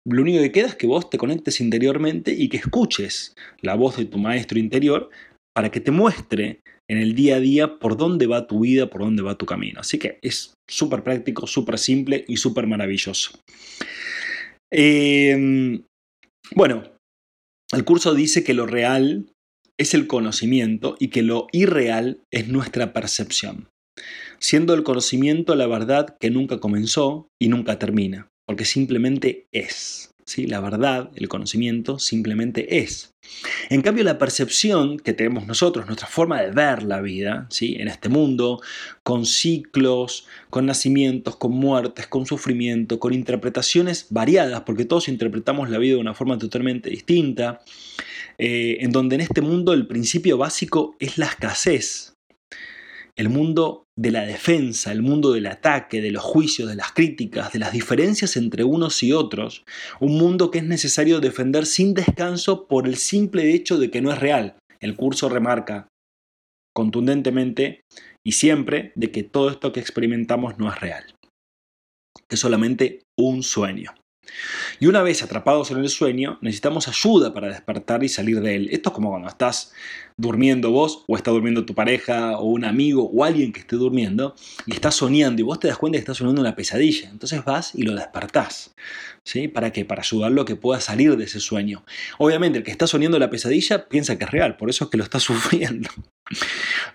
lo 0.04 0.22
único 0.22 0.40
que 0.40 0.52
queda 0.52 0.68
es 0.68 0.76
que 0.76 0.86
vos 0.86 1.10
te 1.10 1.18
conectes 1.18 1.60
interiormente 1.60 2.32
y 2.38 2.48
que 2.48 2.58
escuches 2.58 3.34
la 3.62 3.74
voz 3.74 3.96
de 3.96 4.04
tu 4.04 4.18
maestro 4.18 4.60
interior 4.60 5.10
para 5.56 5.70
que 5.70 5.80
te 5.80 5.90
muestre 5.90 6.60
en 6.86 6.98
el 6.98 7.14
día 7.14 7.36
a 7.36 7.40
día 7.40 7.78
por 7.78 7.96
dónde 7.96 8.26
va 8.26 8.46
tu 8.46 8.60
vida, 8.60 8.90
por 8.90 9.00
dónde 9.00 9.22
va 9.22 9.38
tu 9.38 9.46
camino. 9.46 9.80
Así 9.80 9.98
que 9.98 10.18
es 10.20 10.52
súper 10.68 11.02
práctico, 11.02 11.46
súper 11.46 11.78
simple 11.78 12.26
y 12.28 12.36
súper 12.36 12.66
maravilloso. 12.66 13.30
Em, 14.70 15.82
bueno, 16.54 16.82
el 17.72 17.84
curso 17.86 18.14
dice 18.14 18.44
que 18.44 18.52
lo 18.52 18.66
real 18.66 19.32
es 19.78 19.94
el 19.94 20.06
conocimiento 20.06 20.94
y 21.00 21.08
que 21.08 21.22
lo 21.22 21.46
irreal 21.52 22.20
es 22.30 22.48
nuestra 22.48 22.92
percepción. 22.92 23.68
siendo 24.38 24.74
el 24.74 24.82
conocimiento 24.82 25.54
la 25.54 25.66
verdad 25.66 26.18
que 26.20 26.28
nunca 26.28 26.60
comenzó 26.60 27.28
y 27.40 27.48
nunca 27.48 27.78
termina, 27.78 28.28
porque 28.46 28.66
simplemente 28.66 29.46
es. 29.50 30.10
¿Sí? 30.26 30.46
La 30.46 30.60
verdad, 30.60 31.10
el 31.14 31.28
conocimiento, 31.28 31.98
simplemente 31.98 32.78
es. 32.78 33.14
En 33.70 33.82
cambio, 33.82 34.04
la 34.04 34.18
percepción 34.18 34.98
que 34.98 35.12
tenemos 35.12 35.46
nosotros, 35.46 35.86
nuestra 35.86 36.08
forma 36.08 36.42
de 36.42 36.50
ver 36.50 36.82
la 36.82 37.00
vida, 37.00 37.46
¿sí? 37.50 37.76
en 37.78 37.88
este 37.88 38.08
mundo, 38.08 38.60
con 39.02 39.24
ciclos, 39.24 40.26
con 40.50 40.66
nacimientos, 40.66 41.36
con 41.36 41.52
muertes, 41.52 42.06
con 42.06 42.26
sufrimiento, 42.26 42.98
con 42.98 43.14
interpretaciones 43.14 44.06
variadas, 44.10 44.62
porque 44.62 44.84
todos 44.84 45.08
interpretamos 45.08 45.70
la 45.70 45.78
vida 45.78 45.94
de 45.94 46.00
una 46.00 46.14
forma 46.14 46.38
totalmente 46.38 46.90
distinta, 46.90 47.62
eh, 48.38 48.78
en 48.80 48.92
donde 48.92 49.14
en 49.14 49.22
este 49.22 49.40
mundo 49.40 49.72
el 49.72 49.86
principio 49.86 50.36
básico 50.38 50.96
es 50.98 51.18
la 51.18 51.26
escasez, 51.26 52.15
el 53.16 53.30
mundo 53.30 53.84
de 53.98 54.10
la 54.10 54.26
defensa, 54.26 54.92
el 54.92 55.02
mundo 55.02 55.32
del 55.32 55.46
ataque, 55.46 56.02
de 56.02 56.10
los 56.10 56.22
juicios, 56.22 56.68
de 56.68 56.76
las 56.76 56.92
críticas, 56.92 57.52
de 57.52 57.58
las 57.58 57.72
diferencias 57.72 58.36
entre 58.36 58.62
unos 58.62 59.02
y 59.02 59.12
otros, 59.12 59.64
un 60.00 60.18
mundo 60.18 60.50
que 60.50 60.58
es 60.58 60.64
necesario 60.64 61.20
defender 61.20 61.64
sin 61.64 61.94
descanso 61.94 62.68
por 62.68 62.86
el 62.86 62.96
simple 62.96 63.54
hecho 63.54 63.78
de 63.78 63.90
que 63.90 64.02
no 64.02 64.12
es 64.12 64.18
real. 64.18 64.56
El 64.80 64.96
curso 64.96 65.30
remarca 65.30 65.88
contundentemente 66.74 67.80
y 68.22 68.32
siempre 68.32 68.92
de 68.96 69.10
que 69.10 69.22
todo 69.22 69.48
esto 69.48 69.72
que 69.72 69.80
experimentamos 69.80 70.58
no 70.58 70.68
es 70.68 70.78
real. 70.78 71.14
Es 72.28 72.40
solamente 72.40 73.02
un 73.18 73.42
sueño. 73.42 73.94
Y 74.80 74.86
una 74.86 75.02
vez 75.02 75.22
atrapados 75.22 75.70
en 75.70 75.78
el 75.78 75.88
sueño, 75.88 76.38
necesitamos 76.40 76.88
ayuda 76.88 77.32
para 77.32 77.48
despertar 77.48 78.04
y 78.04 78.08
salir 78.08 78.40
de 78.40 78.56
él. 78.56 78.68
Esto 78.70 78.90
es 78.90 78.94
como 78.94 79.10
cuando 79.10 79.28
estás 79.28 79.72
durmiendo 80.16 80.70
vos, 80.70 81.04
o 81.06 81.16
está 81.16 81.30
durmiendo 81.30 81.64
tu 81.66 81.74
pareja, 81.74 82.38
o 82.38 82.44
un 82.44 82.64
amigo, 82.64 83.10
o 83.12 83.24
alguien 83.24 83.52
que 83.52 83.60
esté 83.60 83.76
durmiendo, 83.76 84.34
y 84.64 84.72
estás 84.72 84.94
soñando, 84.94 85.40
y 85.42 85.44
vos 85.44 85.60
te 85.60 85.68
das 85.68 85.76
cuenta 85.76 85.96
que 85.96 86.00
estás 86.00 86.16
soñando 86.16 86.40
una 86.40 86.56
pesadilla. 86.56 87.10
Entonces 87.10 87.44
vas 87.44 87.74
y 87.74 87.82
lo 87.82 87.94
despertás. 87.94 88.74
¿Sí? 89.24 89.48
¿Para 89.48 89.72
qué? 89.72 89.84
Para 89.84 90.02
ayudarlo 90.02 90.42
a 90.42 90.44
que 90.44 90.56
pueda 90.56 90.80
salir 90.80 91.16
de 91.16 91.24
ese 91.24 91.40
sueño. 91.40 91.84
Obviamente, 92.18 92.58
el 92.58 92.64
que 92.64 92.70
está 92.70 92.86
soñando 92.86 93.18
la 93.18 93.28
pesadilla 93.28 93.88
piensa 93.88 94.16
que 94.16 94.24
es 94.24 94.30
real, 94.30 94.56
por 94.56 94.70
eso 94.70 94.84
es 94.84 94.90
que 94.90 94.96
lo 94.96 95.04
está 95.04 95.20
sufriendo. 95.20 95.90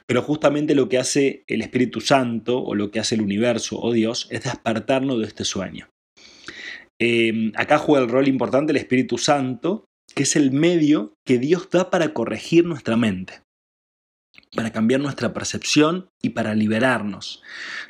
Pero 0.08 0.22
justamente 0.24 0.76
lo 0.76 0.90
que 0.90 0.98
hace 0.98 1.44
el 1.48 1.62
Espíritu 1.62 2.02
Santo, 2.02 2.64
o 2.64 2.76
lo 2.76 2.92
que 2.92 3.00
hace 3.00 3.16
el 3.16 3.22
universo, 3.22 3.80
o 3.80 3.92
Dios, 3.92 4.28
es 4.32 4.44
despertarnos 4.44 5.20
de 5.20 5.28
este 5.28 5.46
sueño. 5.46 5.90
Em, 7.04 7.52
acá 7.56 7.80
juega 7.80 8.06
el 8.06 8.12
rol 8.12 8.28
importante 8.28 8.72
el 8.72 8.78
Espíritu 8.78 9.18
Santo, 9.18 9.86
que 10.14 10.22
es 10.22 10.36
el 10.36 10.52
medio 10.52 11.16
que 11.26 11.40
Dios 11.40 11.68
da 11.72 11.90
para 11.90 12.14
corregir 12.14 12.64
nuestra 12.64 12.96
mente, 12.96 13.42
para 14.56 14.72
cambiar 14.72 15.02
nuestra 15.02 15.34
percepción 15.34 16.10
y 16.22 16.30
para 16.30 16.54
liberarnos. 16.54 17.42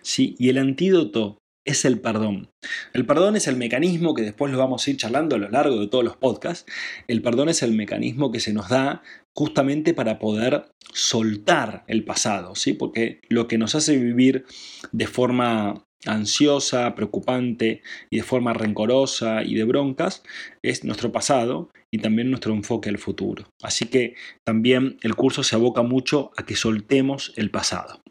¿sí? 0.02 0.38
Y 0.40 0.48
el 0.48 0.58
antídoto 0.58 1.40
es 1.66 1.84
el 1.84 2.00
perdón. 2.00 2.52
El 2.94 3.06
perdón 3.06 3.36
es 3.36 3.48
el 3.48 3.58
mecanismo 3.58 4.14
que 4.14 4.22
después 4.22 4.50
lo 4.50 4.58
vamos 4.58 4.88
a 4.88 4.92
ir 4.92 4.96
charlando 4.96 5.36
a 5.36 5.40
lo 5.40 5.50
largo 5.50 5.78
de 5.78 5.88
todos 5.88 6.06
los 6.06 6.16
podcasts. 6.16 6.66
El 7.10 7.22
perdón 7.22 7.50
es 7.50 7.64
el 7.64 7.74
mecanismo 7.74 8.32
que 8.32 8.40
se 8.40 8.54
nos 8.54 8.70
da 8.70 9.04
justamente 9.36 9.94
para 9.94 10.20
poder 10.20 10.72
soltar 10.94 11.84
el 11.88 12.06
pasado, 12.06 12.56
¿sí? 12.56 12.72
Porque 12.72 13.20
lo 13.28 13.50
que 13.50 13.58
nos 13.58 13.76
hace 13.76 13.98
vivir 13.98 14.46
de 14.94 15.08
forma 15.08 15.86
ansiosa, 16.06 16.96
preocupante 16.96 17.82
y 18.10 18.18
de 18.18 18.24
forma 18.24 18.54
rencorosa 18.54 19.44
y 19.44 19.56
de 19.56 19.64
broncas 19.64 20.24
es 20.62 20.84
nuestro 20.84 21.12
pasado 21.12 21.70
y 21.92 22.00
también 22.00 22.30
nuestro 22.30 22.54
enfoque 22.54 22.90
al 22.90 22.98
futuro. 22.98 23.46
Así 23.62 23.86
que 23.86 24.16
también 24.44 24.98
el 25.02 25.16
curso 25.16 25.44
se 25.44 25.56
aboca 25.56 25.84
mucho 25.84 26.32
a 26.38 26.46
que 26.46 26.56
soltemos 26.56 27.34
el 27.36 27.52
pasado. 27.52 28.02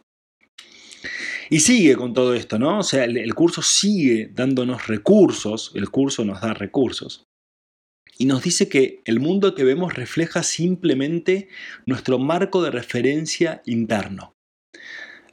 Y 1.48 1.60
sigue 1.60 1.96
con 1.96 2.14
todo 2.14 2.34
esto, 2.34 2.60
¿no? 2.60 2.78
O 2.78 2.82
sea, 2.84 3.04
el, 3.04 3.34
curso 3.34 3.60
sigue 3.60 4.30
dándonos 4.32 4.86
recursos, 4.86 5.72
el 5.74 5.90
curso 5.90 6.24
nos 6.24 6.40
da 6.40 6.54
recursos. 6.54 7.24
Y 8.16 8.26
nos 8.26 8.42
dice 8.42 8.68
que 8.68 9.00
el 9.04 9.18
mundo 9.18 9.54
que 9.54 9.64
vemos 9.64 9.94
refleja 9.94 10.44
simplemente 10.44 11.48
nuestro 11.86 12.18
marco 12.18 12.62
de 12.62 12.70
referencia 12.70 13.62
interno. 13.64 14.34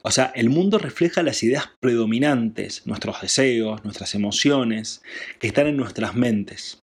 O 0.08 0.10
sea, 0.10 0.32
el 0.34 0.48
mundo 0.48 0.78
refleja 0.78 1.22
las 1.22 1.42
ideas 1.42 1.68
predominantes, 1.82 2.86
nuestros 2.86 3.20
deseos, 3.20 3.84
nuestras 3.84 4.14
emociones, 4.14 5.02
que 5.38 5.48
están 5.48 5.66
en 5.66 5.76
nuestras 5.76 6.14
mentes. 6.14 6.78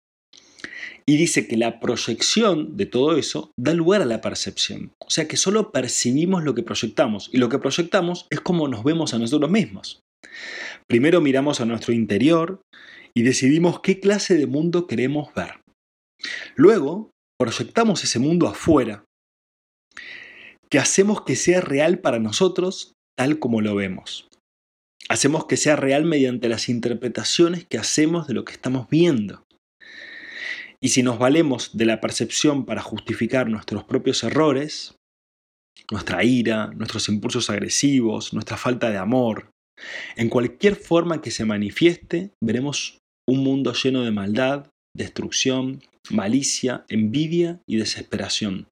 Y 1.07 1.17
dice 1.17 1.47
que 1.47 1.57
la 1.57 1.79
proyección 1.79 2.77
de 2.77 2.85
todo 2.85 3.17
eso 3.17 3.49
da 3.59 3.73
lugar 3.73 4.03
a 4.03 4.05
la 4.05 4.21
percepción. 4.21 4.91
O 5.03 5.09
sea 5.09 5.27
que 5.27 5.37
solo 5.37 5.71
percibimos 5.71 6.43
lo 6.43 6.53
que 6.53 6.61
proyectamos 6.61 7.31
y 7.33 7.39
lo 7.39 7.49
que 7.49 7.57
proyectamos 7.57 8.27
es 8.29 8.41
como 8.41 8.67
nos 8.67 8.83
vemos 8.83 9.15
a 9.15 9.17
nosotros 9.17 9.49
mismos. 9.49 10.01
Primero 10.87 11.19
miramos 11.19 11.61
a 11.61 11.65
nuestro 11.65 11.95
interior 11.95 12.61
y 13.15 13.23
decidimos 13.23 13.79
qué 13.79 13.99
clase 13.99 14.35
de 14.35 14.45
mundo 14.45 14.85
queremos 14.85 15.33
ver. 15.33 15.61
Luego 16.55 17.09
proyectamos 17.39 18.03
ese 18.03 18.19
mundo 18.19 18.47
afuera, 18.47 19.03
que 20.69 20.77
hacemos 20.77 21.23
que 21.23 21.35
sea 21.35 21.61
real 21.61 21.97
para 21.99 22.19
nosotros 22.19 22.94
tal 23.17 23.39
como 23.39 23.61
lo 23.61 23.75
vemos. 23.75 24.27
Hacemos 25.07 25.45
que 25.45 25.57
sea 25.57 25.75
real 25.75 26.05
mediante 26.05 26.49
las 26.49 26.67
interpretaciones 26.67 27.65
que 27.65 27.77
hacemos 27.77 28.27
de 28.27 28.33
lo 28.33 28.43
que 28.43 28.53
estamos 28.53 28.89
viendo. 28.89 29.43
Y 30.81 30.89
si 30.89 31.03
nos 31.03 31.19
valemos 31.19 31.77
de 31.77 31.85
la 31.85 32.01
percepción 32.01 32.65
para 32.65 32.81
justificar 32.81 33.49
nuestros 33.49 33.83
propios 33.83 34.23
errores, 34.23 34.95
nuestra 35.91 36.23
ira, 36.23 36.67
nuestros 36.67 37.07
impulsos 37.09 37.49
agresivos, 37.49 38.33
nuestra 38.33 38.57
falta 38.57 38.89
de 38.89 38.97
amor, 38.97 39.51
en 40.15 40.29
cualquier 40.29 40.75
forma 40.75 41.21
que 41.21 41.31
se 41.31 41.45
manifieste, 41.45 42.31
veremos 42.43 42.99
un 43.27 43.43
mundo 43.43 43.73
lleno 43.73 44.03
de 44.03 44.11
maldad, 44.11 44.69
destrucción, 44.95 45.81
malicia, 46.09 46.85
envidia 46.87 47.61
y 47.67 47.77
desesperación. 47.77 48.67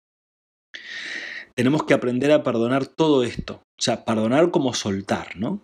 Tenemos 1.56 1.84
que 1.84 1.94
aprender 1.94 2.32
a 2.32 2.44
perdonar 2.44 2.88
todo 2.88 3.24
esto, 3.24 3.62
o 3.84 3.86
sea, 3.86 4.06
perdonar 4.06 4.50
como 4.50 4.74
soltar, 4.74 5.36
¿no? 5.36 5.62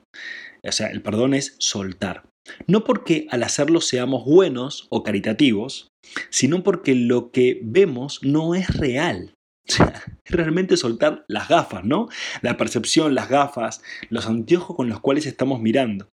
O 0.61 0.71
sea, 0.73 0.87
el 0.87 1.01
perdón 1.01 1.33
es 1.33 1.55
soltar. 1.57 2.25
No 2.67 2.83
porque 2.83 3.27
al 3.29 3.43
hacerlo 3.43 3.79
seamos 3.79 4.25
buenos 4.25 4.87
o 4.89 5.03
caritativos, 5.03 5.87
sino 6.29 6.61
porque 6.61 6.95
lo 6.95 7.31
que 7.31 7.61
vemos 7.63 8.19
no 8.21 8.55
es 8.55 8.67
real. 8.75 9.33
O 9.69 9.71
sea, 9.71 10.03
es 10.25 10.31
realmente 10.31 10.77
soltar 10.77 11.23
las 11.27 11.47
gafas, 11.47 11.85
¿no? 11.85 12.09
La 12.41 12.57
percepción, 12.57 13.13
las 13.13 13.29
gafas, 13.29 13.83
los 14.09 14.25
anteojos 14.25 14.75
con 14.75 14.89
los 14.89 14.99
cuales 14.99 15.27
estamos 15.27 15.61
mirando. 15.61 16.09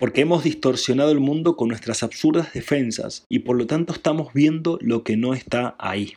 Porque 0.00 0.22
hemos 0.22 0.42
distorsionado 0.42 1.12
el 1.12 1.20
mundo 1.20 1.56
con 1.56 1.68
nuestras 1.68 2.02
absurdas 2.02 2.52
defensas 2.52 3.24
y 3.30 3.38
por 3.38 3.56
lo 3.56 3.68
tanto 3.68 3.92
estamos 3.92 4.34
viendo 4.34 4.78
lo 4.82 5.04
que 5.04 5.16
no 5.16 5.32
está 5.32 5.76
ahí. 5.78 6.16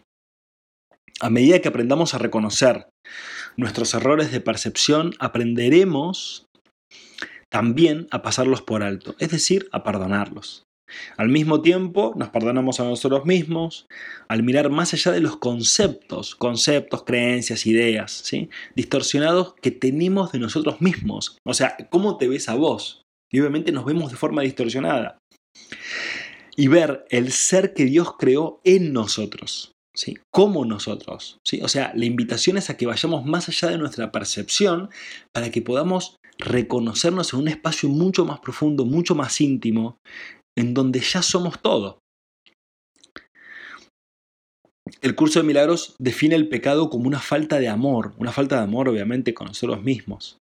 A 1.20 1.30
medida 1.30 1.60
que 1.60 1.68
aprendamos 1.68 2.16
a 2.16 2.18
reconocer 2.18 2.88
nuestros 3.58 3.94
errores 3.94 4.32
de 4.32 4.42
percepción, 4.42 5.14
aprenderemos 5.20 6.46
también 7.50 8.08
a 8.12 8.22
pasarlos 8.22 8.62
por 8.62 8.84
alto, 8.84 9.16
es 9.20 9.30
decir, 9.30 9.70
a 9.72 9.84
perdonarlos. 9.84 10.64
Al 11.18 11.30
mismo 11.30 11.62
tiempo, 11.62 12.14
nos 12.16 12.30
perdonamos 12.30 12.80
a 12.80 12.84
nosotros 12.84 13.26
mismos 13.26 13.88
al 14.28 14.44
mirar 14.44 14.70
más 14.70 14.94
allá 14.94 15.12
de 15.12 15.22
los 15.22 15.38
conceptos, 15.38 16.36
conceptos, 16.36 17.04
creencias, 17.04 17.66
ideas, 17.66 18.12
¿sí? 18.12 18.50
distorsionados 18.76 19.56
que 19.62 19.72
tenemos 19.72 20.32
de 20.32 20.40
nosotros 20.40 20.82
mismos. 20.82 21.38
O 21.46 21.54
sea, 21.54 21.76
¿cómo 21.90 22.18
te 22.18 22.28
ves 22.28 22.50
a 22.50 22.56
vos? 22.56 23.04
Y 23.32 23.40
obviamente 23.40 23.72
nos 23.72 23.86
vemos 23.86 24.12
de 24.12 24.18
forma 24.18 24.42
distorsionada. 24.42 25.18
Y 26.56 26.68
ver 26.68 27.06
el 27.10 27.32
ser 27.32 27.74
que 27.74 27.86
Dios 27.86 28.16
creó 28.18 28.62
en 28.64 28.94
nosotros. 28.94 29.73
¿Sí? 29.96 30.18
como 30.32 30.66
nosotros. 30.66 31.40
O 31.62 31.68
sea, 31.68 31.92
la 31.96 32.06
invitación 32.06 32.58
es 32.58 32.70
a 32.70 32.78
que 32.78 32.86
vayamos 32.86 33.26
más 33.26 33.50
allá 33.50 33.70
de 33.70 33.78
nuestra 33.78 34.12
percepción 34.12 34.90
para 35.32 35.52
que 35.52 35.62
podamos 35.62 36.18
reconocernos 36.38 37.34
en 37.34 37.40
un 37.40 37.48
espacio 37.48 37.90
mucho 37.90 38.26
más 38.26 38.40
profundo, 38.40 38.86
mucho 38.86 39.16
más 39.16 39.40
íntimo, 39.40 39.98
en 40.58 40.74
donde 40.74 41.00
ya 41.00 41.22
somos 41.22 41.62
todo. 41.62 42.00
El 45.02 45.16
curso 45.16 45.40
de 45.40 45.46
milagros 45.46 45.96
define 46.00 46.36
el 46.36 46.50
pecado 46.50 46.90
como 46.90 47.08
una 47.08 47.20
falta 47.20 47.60
de 47.60 47.70
amor, 47.70 48.14
una 48.18 48.32
falta 48.32 48.58
de 48.58 48.64
amor 48.64 48.90
obviamente 48.90 49.34
con 49.34 49.48
nosotros 49.48 49.84
mismos. 49.84 50.38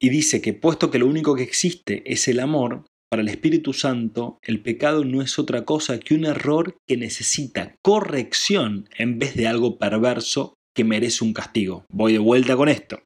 Y 0.00 0.10
dice 0.10 0.40
que 0.40 0.54
puesto 0.54 0.90
que 0.90 0.98
lo 0.98 1.06
único 1.06 1.34
que 1.34 1.42
existe 1.42 2.02
es 2.10 2.28
el 2.28 2.40
amor, 2.40 2.84
para 3.10 3.22
el 3.22 3.28
Espíritu 3.28 3.72
Santo, 3.72 4.38
el 4.42 4.60
pecado 4.60 5.04
no 5.04 5.22
es 5.22 5.38
otra 5.38 5.64
cosa 5.64 5.98
que 5.98 6.14
un 6.14 6.26
error 6.26 6.76
que 6.86 6.96
necesita 6.96 7.74
corrección 7.82 8.88
en 8.98 9.18
vez 9.18 9.34
de 9.34 9.46
algo 9.46 9.78
perverso 9.78 10.54
que 10.74 10.84
merece 10.84 11.24
un 11.24 11.32
castigo. 11.32 11.84
Voy 11.90 12.12
de 12.12 12.18
vuelta 12.18 12.56
con 12.56 12.68
esto. 12.68 13.02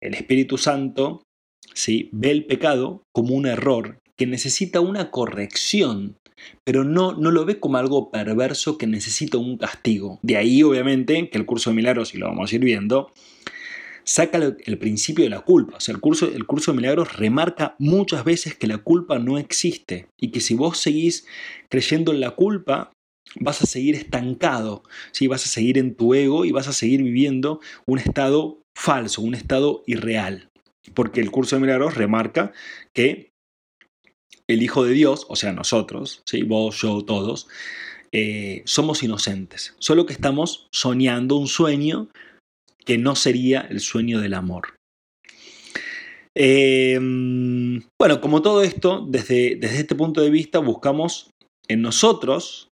El 0.00 0.14
Espíritu 0.14 0.56
Santo 0.56 1.22
¿sí? 1.74 2.08
ve 2.12 2.30
el 2.30 2.46
pecado 2.46 3.02
como 3.12 3.34
un 3.34 3.46
error 3.46 3.98
que 4.16 4.26
necesita 4.26 4.80
una 4.80 5.10
corrección, 5.10 6.16
pero 6.64 6.84
no, 6.84 7.12
no 7.12 7.30
lo 7.30 7.44
ve 7.44 7.60
como 7.60 7.76
algo 7.76 8.10
perverso 8.10 8.78
que 8.78 8.86
necesita 8.86 9.38
un 9.38 9.58
castigo. 9.58 10.18
De 10.22 10.36
ahí, 10.36 10.62
obviamente, 10.62 11.28
que 11.28 11.38
el 11.38 11.46
curso 11.46 11.70
de 11.70 11.76
milagros, 11.76 12.14
y 12.14 12.18
lo 12.18 12.26
vamos 12.26 12.50
a 12.50 12.54
ir 12.54 12.64
viendo, 12.64 13.12
saca 14.04 14.38
el 14.38 14.78
principio 14.78 15.24
de 15.24 15.30
la 15.30 15.40
culpa. 15.40 15.76
O 15.76 15.80
sea, 15.80 15.94
el 15.94 16.00
curso, 16.00 16.26
el 16.26 16.46
curso 16.46 16.72
de 16.72 16.76
milagros 16.76 17.16
remarca 17.16 17.76
muchas 17.78 18.24
veces 18.24 18.54
que 18.54 18.66
la 18.66 18.78
culpa 18.78 19.18
no 19.18 19.38
existe 19.38 20.08
y 20.18 20.30
que 20.30 20.40
si 20.40 20.54
vos 20.54 20.78
seguís 20.78 21.26
creyendo 21.68 22.12
en 22.12 22.20
la 22.20 22.32
culpa, 22.32 22.92
vas 23.36 23.62
a 23.62 23.66
seguir 23.66 23.94
estancado, 23.94 24.82
¿sí? 25.12 25.26
vas 25.26 25.44
a 25.44 25.48
seguir 25.48 25.78
en 25.78 25.94
tu 25.94 26.14
ego 26.14 26.44
y 26.44 26.52
vas 26.52 26.68
a 26.68 26.72
seguir 26.72 27.02
viviendo 27.02 27.60
un 27.86 27.98
estado 27.98 28.62
falso, 28.74 29.22
un 29.22 29.34
estado 29.34 29.82
irreal. 29.86 30.50
Porque 30.94 31.20
el 31.20 31.30
curso 31.30 31.56
de 31.56 31.62
milagros 31.62 31.94
remarca 31.94 32.52
que 32.92 33.30
el 34.48 34.62
Hijo 34.62 34.84
de 34.84 34.92
Dios, 34.92 35.26
o 35.28 35.36
sea, 35.36 35.52
nosotros, 35.52 36.22
¿sí? 36.24 36.42
vos, 36.42 36.80
yo, 36.80 37.04
todos, 37.04 37.46
eh, 38.12 38.62
somos 38.64 39.04
inocentes, 39.04 39.74
solo 39.78 40.06
que 40.06 40.12
estamos 40.12 40.66
soñando 40.72 41.36
un 41.36 41.46
sueño 41.46 42.08
que 42.84 42.98
no 42.98 43.14
sería 43.14 43.60
el 43.60 43.80
sueño 43.80 44.20
del 44.20 44.34
amor. 44.34 44.74
Em, 46.34 47.82
bueno, 48.00 48.20
como 48.20 48.40
todo 48.40 48.62
esto, 48.62 49.04
desde, 49.08 49.56
desde 49.56 49.80
este 49.80 49.94
punto 49.94 50.20
de 50.20 50.30
vista 50.30 50.58
buscamos 50.60 51.30
en 51.68 51.82
nosotros 51.82 52.68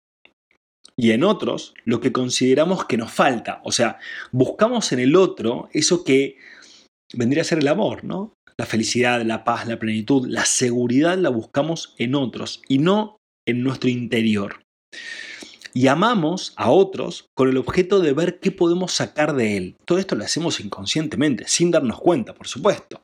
y 0.99 1.11
en 1.11 1.23
otros 1.23 1.73
lo 1.85 1.99
que 1.99 2.11
consideramos 2.11 2.85
que 2.85 2.97
nos 2.97 3.11
falta. 3.11 3.61
O 3.63 3.71
sea, 3.71 3.99
buscamos 4.31 4.91
en 4.91 4.99
el 4.99 5.15
otro 5.15 5.69
eso 5.73 6.03
que 6.03 6.37
vendría 7.13 7.41
a 7.41 7.45
ser 7.45 7.59
el 7.59 7.67
amor, 7.67 8.03
¿no? 8.03 8.33
La 8.57 8.65
felicidad, 8.65 9.21
la 9.23 9.43
paz, 9.43 9.67
la 9.67 9.77
plenitud, 9.77 10.27
la 10.27 10.45
seguridad 10.45 11.17
la 11.17 11.29
buscamos 11.29 11.93
en 11.97 12.15
otros 12.15 12.61
y 12.67 12.79
no 12.79 13.17
en 13.47 13.63
nuestro 13.63 13.89
interior. 13.89 14.61
Y 15.73 15.87
amamos 15.87 16.53
a 16.55 16.71
otros 16.71 17.27
con 17.35 17.49
el 17.49 17.57
objeto 17.57 17.99
de 17.99 18.13
ver 18.13 18.39
qué 18.39 18.51
podemos 18.51 18.91
sacar 18.93 19.35
de 19.35 19.57
él. 19.57 19.75
Todo 19.85 19.97
esto 19.97 20.15
lo 20.15 20.23
hacemos 20.23 20.59
inconscientemente, 20.59 21.45
sin 21.47 21.71
darnos 21.71 21.99
cuenta, 21.99 22.33
por 22.33 22.47
supuesto. 22.47 23.01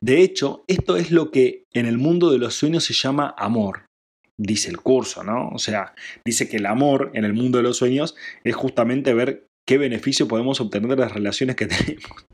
De 0.00 0.22
hecho, 0.22 0.64
esto 0.68 0.96
es 0.96 1.10
lo 1.10 1.30
que 1.30 1.64
en 1.72 1.86
el 1.86 1.98
mundo 1.98 2.30
de 2.30 2.38
los 2.38 2.54
sueños 2.54 2.84
se 2.84 2.94
llama 2.94 3.34
amor 3.36 3.86
dice 4.36 4.70
el 4.70 4.78
curso, 4.78 5.22
¿no? 5.22 5.48
O 5.50 5.58
sea, 5.58 5.94
dice 6.24 6.48
que 6.48 6.56
el 6.56 6.66
amor 6.66 7.10
en 7.14 7.24
el 7.24 7.34
mundo 7.34 7.58
de 7.58 7.64
los 7.64 7.76
sueños 7.76 8.14
es 8.42 8.54
justamente 8.54 9.14
ver 9.14 9.46
qué 9.66 9.78
beneficio 9.78 10.28
podemos 10.28 10.60
obtener 10.60 10.90
de 10.90 10.96
las 10.96 11.12
relaciones 11.12 11.56
que 11.56 11.66
tenemos. 11.66 12.26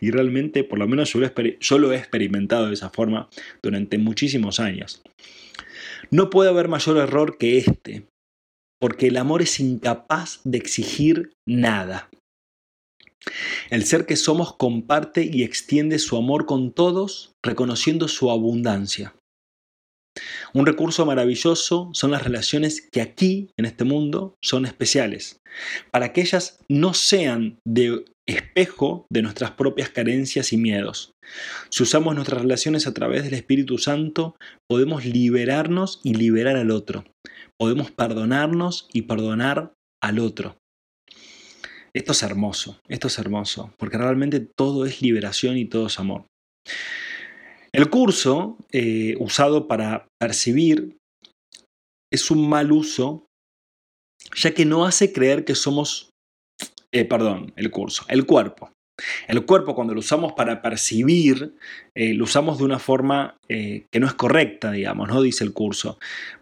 Y 0.00 0.10
realmente, 0.10 0.64
por 0.64 0.78
lo 0.78 0.86
menos 0.86 1.12
yo 1.12 1.78
lo, 1.78 1.92
he 1.92 1.96
experimentado 1.96 2.68
de 2.68 2.74
esa 2.74 2.90
forma 2.90 3.28
durante 3.62 3.98
muchísimos 3.98 4.60
años. 4.60 5.02
No 6.10 6.30
puede 6.30 6.50
haber 6.50 6.68
mayor 6.68 6.98
error 6.98 7.38
que 7.38 7.58
este, 7.58 8.06
porque 8.80 9.08
el 9.08 9.16
amor 9.16 9.42
es 9.42 9.60
incapaz 9.60 10.40
de 10.44 10.58
exigir 10.58 11.32
nada. 11.46 12.10
El 13.70 13.84
ser 13.84 14.06
que 14.06 14.16
somos 14.16 14.54
comparte 14.56 15.28
y 15.30 15.42
extiende 15.42 15.98
su 15.98 16.16
amor 16.16 16.46
con 16.46 16.72
todos, 16.72 17.32
reconociendo 17.44 18.08
su 18.08 18.30
abundancia. 18.30 19.14
Un 20.54 20.64
recurso 20.64 21.04
maravilloso 21.04 21.90
son 21.92 22.10
las 22.10 22.22
relaciones 22.22 22.80
que 22.80 23.02
aquí, 23.02 23.50
en 23.58 23.66
este 23.66 23.84
mundo, 23.84 24.36
son 24.42 24.64
especiales, 24.64 25.40
para 25.90 26.12
que 26.12 26.22
ellas 26.22 26.58
no 26.68 26.94
sean 26.94 27.58
de 27.66 28.04
espejo 28.26 29.06
de 29.10 29.22
nuestras 29.22 29.52
propias 29.52 29.90
carencias 29.90 30.52
y 30.52 30.56
miedos. 30.56 31.12
Si 31.70 31.82
usamos 31.82 32.14
nuestras 32.14 32.42
relaciones 32.42 32.86
a 32.86 32.94
través 32.94 33.24
del 33.24 33.34
Espíritu 33.34 33.78
Santo, 33.78 34.36
podemos 34.68 35.04
liberarnos 35.04 36.00
y 36.02 36.14
liberar 36.14 36.56
al 36.56 36.70
otro. 36.70 37.04
Podemos 37.58 37.90
perdonarnos 37.90 38.88
y 38.92 39.02
perdonar 39.02 39.72
al 40.02 40.18
otro. 40.18 40.56
Esto 41.94 42.12
es 42.12 42.22
hermoso, 42.22 42.78
esto 42.88 43.06
es 43.08 43.18
hermoso, 43.18 43.72
porque 43.78 43.96
realmente 43.96 44.40
todo 44.40 44.84
es 44.84 45.00
liberación 45.00 45.56
y 45.56 45.64
todo 45.64 45.86
es 45.86 45.98
amor. 45.98 46.26
El 47.72 47.90
curso, 47.90 48.58
eh, 48.72 49.16
usado 49.18 49.66
para 49.66 50.08
percibir, 50.20 50.98
es 52.12 52.30
un 52.30 52.48
mal 52.48 52.72
uso, 52.72 53.26
ya 54.34 54.52
que 54.52 54.64
no 54.64 54.84
hace 54.84 55.12
creer 55.12 55.44
que 55.44 55.54
somos, 55.54 56.10
eh, 56.92 57.04
perdón, 57.04 57.52
el 57.56 57.70
curso, 57.70 58.04
el 58.08 58.26
cuerpo. 58.26 58.72
El 59.28 59.44
cuerpo 59.44 59.74
cuando 59.74 59.92
lo 59.92 60.00
usamos 60.00 60.32
para 60.32 60.62
percibir, 60.62 61.54
eh, 61.94 62.14
lo 62.14 62.24
usamos 62.24 62.58
de 62.58 62.64
una 62.64 62.78
forma 62.78 63.36
que 63.48 64.00
no 64.00 64.06
es 64.06 64.14
correcta, 64.14 64.70
digamos, 64.72 65.08
¿no? 65.08 65.20
Dice 65.20 65.44
el 65.44 65.52
curso. 65.52 65.98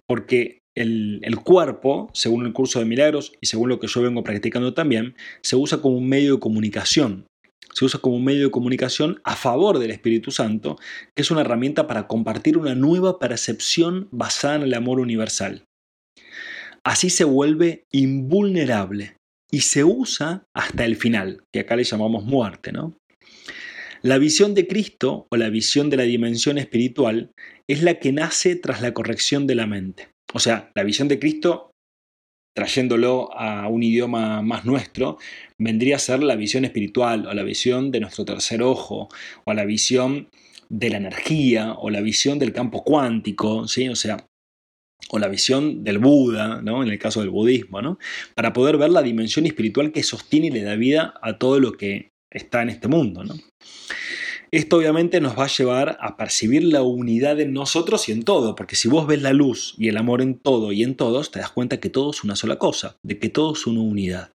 Porque 0.08 0.60
el, 0.74 1.38
cuerpo, 1.44 2.10
según 2.12 2.46
el 2.46 2.52
curso 2.52 2.78
de 2.78 2.84
milagros 2.84 3.32
y 3.40 3.46
según 3.46 3.68
lo 3.68 3.78
que 3.78 3.86
yo 3.86 4.02
vengo 4.02 4.24
practicando 4.24 4.74
también, 4.74 5.14
se 5.42 5.56
usa 5.56 5.80
como 5.80 5.96
un 5.96 6.08
medio 6.08 6.34
de 6.34 6.40
comunicación 6.40 7.26
se 7.72 7.84
usa 7.84 7.98
como 7.98 8.14
un 8.14 8.24
medio 8.24 8.44
de 8.44 8.50
comunicación 8.52 9.20
a 9.24 9.34
favor 9.34 9.80
del 9.80 9.90
Espíritu 9.90 10.30
Santo, 10.30 10.78
que 11.16 11.22
es 11.22 11.32
una 11.32 11.40
herramienta 11.40 11.88
para 11.88 12.06
compartir 12.06 12.56
una 12.56 12.76
nueva 12.76 13.18
percepción 13.18 14.06
basada 14.12 14.54
en 14.56 14.62
el 14.62 14.74
amor 14.74 15.00
universal. 15.00 15.64
Así 16.84 17.10
se 17.10 17.24
vuelve 17.24 17.84
invulnerable 17.90 19.16
y 19.50 19.62
se 19.62 19.82
usa 19.82 20.44
hasta 20.54 20.84
el 20.84 20.94
final, 20.94 21.42
que 21.52 21.60
acá 21.60 21.74
le 21.74 21.82
llamamos 21.82 22.24
muerte, 22.24 22.70
¿no? 22.70 22.96
La 24.02 24.18
visión 24.18 24.54
de 24.54 24.68
Cristo 24.68 25.26
o 25.30 25.36
la 25.36 25.48
visión 25.48 25.90
de 25.90 25.96
la 25.96 26.02
dimensión 26.02 26.58
espiritual 26.58 27.32
es 27.68 27.82
la 27.82 27.98
que 27.98 28.12
nace 28.12 28.54
tras 28.54 28.82
la 28.82 28.92
corrección 28.92 29.46
de 29.46 29.54
la 29.54 29.66
mente. 29.66 30.13
O 30.34 30.40
sea, 30.40 30.70
la 30.74 30.82
visión 30.82 31.08
de 31.08 31.18
Cristo 31.18 31.70
trayéndolo 32.56 33.36
a 33.36 33.66
un 33.68 33.82
idioma 33.82 34.40
más 34.42 34.64
nuestro, 34.64 35.18
vendría 35.58 35.96
a 35.96 35.98
ser 35.98 36.22
la 36.22 36.36
visión 36.36 36.64
espiritual 36.64 37.26
o 37.26 37.34
la 37.34 37.42
visión 37.42 37.90
de 37.90 38.00
nuestro 38.00 38.24
tercer 38.24 38.62
ojo 38.62 39.08
o 39.44 39.54
la 39.54 39.64
visión 39.64 40.28
de 40.68 40.90
la 40.90 40.98
energía 40.98 41.72
o 41.72 41.90
la 41.90 42.00
visión 42.00 42.38
del 42.38 42.52
campo 42.52 42.84
cuántico, 42.84 43.66
¿sí? 43.66 43.88
O 43.88 43.96
sea, 43.96 44.26
o 45.10 45.18
la 45.18 45.28
visión 45.28 45.84
del 45.84 45.98
Buda, 45.98 46.62
¿no? 46.62 46.82
En 46.82 46.88
el 46.88 46.98
caso 46.98 47.20
del 47.20 47.30
budismo, 47.30 47.82
¿no? 47.82 47.98
Para 48.34 48.52
poder 48.52 48.78
ver 48.78 48.90
la 48.90 49.02
dimensión 49.02 49.46
espiritual 49.46 49.92
que 49.92 50.02
sostiene 50.02 50.46
y 50.46 50.50
le 50.50 50.62
da 50.62 50.76
vida 50.76 51.14
a 51.22 51.38
todo 51.38 51.58
lo 51.58 51.72
que 51.72 52.10
está 52.30 52.62
en 52.62 52.70
este 52.70 52.88
mundo, 52.88 53.24
¿no? 53.24 53.34
Esto 54.54 54.76
obviamente 54.76 55.20
nos 55.20 55.36
va 55.36 55.46
a 55.46 55.48
llevar 55.48 55.98
a 56.00 56.16
percibir 56.16 56.62
la 56.62 56.82
unidad 56.82 57.40
en 57.40 57.52
nosotros 57.52 58.08
y 58.08 58.12
en 58.12 58.22
todo, 58.22 58.54
porque 58.54 58.76
si 58.76 58.86
vos 58.86 59.04
ves 59.04 59.20
la 59.20 59.32
luz 59.32 59.74
y 59.78 59.88
el 59.88 59.96
amor 59.96 60.22
en 60.22 60.38
todo 60.38 60.70
y 60.70 60.84
en 60.84 60.94
todos, 60.94 61.32
te 61.32 61.40
das 61.40 61.50
cuenta 61.50 61.80
que 61.80 61.90
todo 61.90 62.12
es 62.12 62.22
una 62.22 62.36
sola 62.36 62.54
cosa, 62.56 62.96
de 63.04 63.18
que 63.18 63.28
todo 63.28 63.54
es 63.54 63.66
una 63.66 63.80
unidad. 63.80 64.30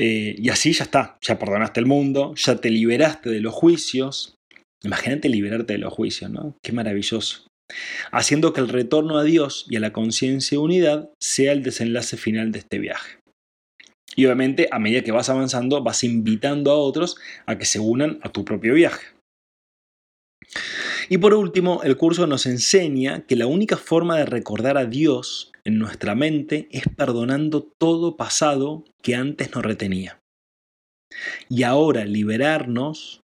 Eh, 0.00 0.36
y 0.38 0.48
así 0.48 0.72
ya 0.72 0.84
está, 0.84 1.18
ya 1.20 1.38
perdonaste 1.38 1.80
el 1.80 1.86
mundo, 1.86 2.32
ya 2.34 2.56
te 2.56 2.70
liberaste 2.70 3.28
de 3.28 3.42
los 3.42 3.52
juicios. 3.52 4.36
Imagínate 4.82 5.28
liberarte 5.28 5.74
de 5.74 5.80
los 5.80 5.92
juicios, 5.92 6.30
¿no? 6.30 6.56
Qué 6.64 6.72
maravilloso. 6.72 7.46
Haciendo 8.10 8.54
que 8.54 8.62
el 8.62 8.70
retorno 8.70 9.18
a 9.18 9.22
Dios 9.22 9.66
y 9.68 9.76
a 9.76 9.80
la 9.80 9.92
conciencia 9.92 10.56
de 10.56 10.64
unidad 10.64 11.10
sea 11.20 11.52
el 11.52 11.62
desenlace 11.62 12.16
final 12.16 12.52
de 12.52 12.60
este 12.60 12.78
viaje. 12.78 13.19
Y 14.16 14.24
obviamente 14.24 14.68
a 14.70 14.78
medida 14.78 15.02
que 15.02 15.12
vas 15.12 15.28
avanzando 15.28 15.82
vas 15.82 16.04
invitando 16.04 16.70
a 16.70 16.76
otros 16.78 17.16
a 17.46 17.56
que 17.58 17.64
se 17.64 17.78
unan 17.78 18.18
a 18.22 18.30
tu 18.30 18.44
propio 18.44 18.74
viaje. 18.74 19.06
Y 21.08 21.18
por 21.18 21.34
último, 21.34 21.82
el 21.82 21.96
curso 21.96 22.26
nos 22.26 22.46
enseña 22.46 23.26
que 23.26 23.36
la 23.36 23.46
única 23.46 23.76
forma 23.76 24.16
de 24.16 24.26
recordar 24.26 24.78
a 24.78 24.86
Dios 24.86 25.52
en 25.64 25.78
nuestra 25.78 26.14
mente 26.14 26.68
es 26.70 26.84
perdonando 26.96 27.68
todo 27.78 28.16
pasado 28.16 28.84
que 29.02 29.14
antes 29.14 29.54
nos 29.54 29.64
retenía. 29.64 30.20
Y 31.48 31.64
ahora 31.64 32.04
liberarnos 32.04 33.22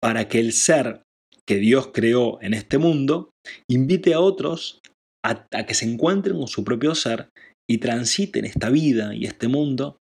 para 0.00 0.28
que 0.28 0.38
el 0.38 0.52
ser 0.52 1.02
que 1.46 1.56
Dios 1.56 1.90
creó 1.92 2.40
en 2.42 2.54
este 2.54 2.78
mundo 2.78 3.30
invite 3.68 4.14
a 4.14 4.20
otros 4.20 4.80
a, 5.24 5.46
a 5.52 5.66
que 5.66 5.74
se 5.74 5.86
encuentren 5.86 6.38
con 6.38 6.48
su 6.48 6.64
propio 6.64 6.94
ser 6.94 7.28
y 7.68 7.78
transiten 7.78 8.44
esta 8.44 8.70
vida 8.70 9.14
y 9.14 9.24
este 9.24 9.48
mundo 9.48 9.98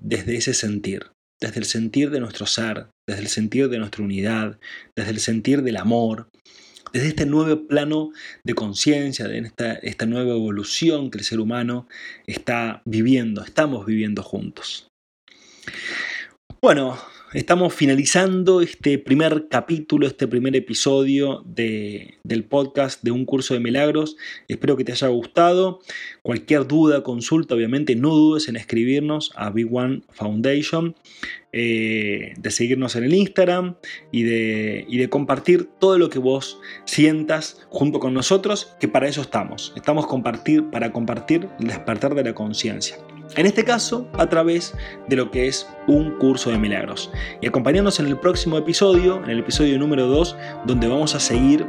desde 0.00 0.36
ese 0.36 0.54
sentir, 0.54 1.10
desde 1.40 1.60
el 1.60 1.66
sentir 1.66 2.10
de 2.10 2.20
nuestro 2.20 2.46
ser, 2.46 2.88
desde 3.08 3.22
el 3.22 3.28
sentir 3.28 3.68
de 3.68 3.78
nuestra 3.78 4.04
unidad, 4.04 4.58
desde 4.96 5.10
el 5.10 5.20
sentir 5.20 5.62
del 5.62 5.76
amor, 5.76 6.28
desde 6.92 7.08
este 7.08 7.26
nuevo 7.26 7.66
plano 7.66 8.12
de 8.44 8.54
conciencia, 8.54 9.26
de 9.26 9.38
esta, 9.38 9.72
esta 9.74 10.06
nueva 10.06 10.32
evolución 10.32 11.10
que 11.10 11.18
el 11.18 11.24
ser 11.24 11.40
humano 11.40 11.88
está 12.26 12.82
viviendo, 12.84 13.42
estamos 13.44 13.84
viviendo 13.84 14.22
juntos. 14.22 14.86
Bueno, 16.62 16.98
Estamos 17.34 17.74
finalizando 17.74 18.60
este 18.60 18.96
primer 18.96 19.48
capítulo, 19.50 20.06
este 20.06 20.28
primer 20.28 20.54
episodio 20.54 21.42
del 21.44 22.44
podcast 22.48 23.02
de 23.02 23.10
Un 23.10 23.24
Curso 23.24 23.54
de 23.54 23.60
Milagros. 23.60 24.16
Espero 24.46 24.76
que 24.76 24.84
te 24.84 24.92
haya 24.92 25.08
gustado. 25.08 25.80
Cualquier 26.22 26.68
duda, 26.68 27.02
consulta, 27.02 27.56
obviamente 27.56 27.96
no 27.96 28.10
dudes 28.10 28.46
en 28.46 28.54
escribirnos 28.54 29.32
a 29.34 29.50
Big 29.50 29.66
One 29.68 30.02
Foundation, 30.12 30.94
eh, 31.50 32.34
de 32.38 32.50
seguirnos 32.52 32.94
en 32.94 33.02
el 33.02 33.14
Instagram 33.14 33.78
y 34.12 34.22
de, 34.22 34.86
y 34.88 34.98
de 34.98 35.08
compartir 35.08 35.68
todo 35.80 35.98
lo 35.98 36.10
que 36.10 36.20
vos 36.20 36.60
sientas 36.84 37.66
junto 37.68 37.98
con 37.98 38.14
nosotros, 38.14 38.76
que 38.78 38.86
para 38.86 39.08
eso 39.08 39.22
estamos. 39.22 39.72
Estamos 39.74 40.06
compartir, 40.06 40.70
para 40.70 40.92
compartir 40.92 41.48
el 41.58 41.66
despertar 41.66 42.14
de 42.14 42.22
la 42.22 42.32
conciencia. 42.32 42.96
En 43.36 43.46
este 43.46 43.64
caso, 43.64 44.06
a 44.12 44.28
través 44.28 44.74
de 45.08 45.16
lo 45.16 45.30
que 45.30 45.48
es 45.48 45.66
un 45.86 46.18
curso 46.18 46.50
de 46.50 46.58
milagros. 46.58 47.10
Y 47.40 47.48
acompañándonos 47.48 47.98
en 47.98 48.06
el 48.06 48.18
próximo 48.18 48.58
episodio, 48.58 49.22
en 49.24 49.30
el 49.30 49.40
episodio 49.40 49.78
número 49.78 50.06
2, 50.06 50.36
donde 50.66 50.86
vamos 50.86 51.14
a 51.14 51.20
seguir 51.20 51.66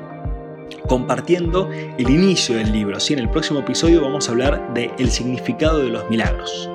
compartiendo 0.87 1.69
el 1.71 2.09
inicio 2.09 2.57
del 2.57 2.71
libro. 2.71 2.99
¿sí? 2.99 3.13
En 3.13 3.19
el 3.19 3.29
próximo 3.29 3.61
episodio 3.61 4.01
vamos 4.01 4.27
a 4.27 4.31
hablar 4.31 4.73
del 4.73 5.09
significado 5.09 5.79
de 5.79 5.89
los 5.89 6.07
milagros. 6.09 6.69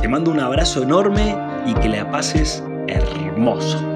Te 0.00 0.08
mando 0.08 0.30
un 0.30 0.40
abrazo 0.40 0.82
enorme 0.82 1.36
y 1.66 1.74
que 1.74 1.88
le 1.88 2.04
pases 2.06 2.62
hermoso. 2.86 3.95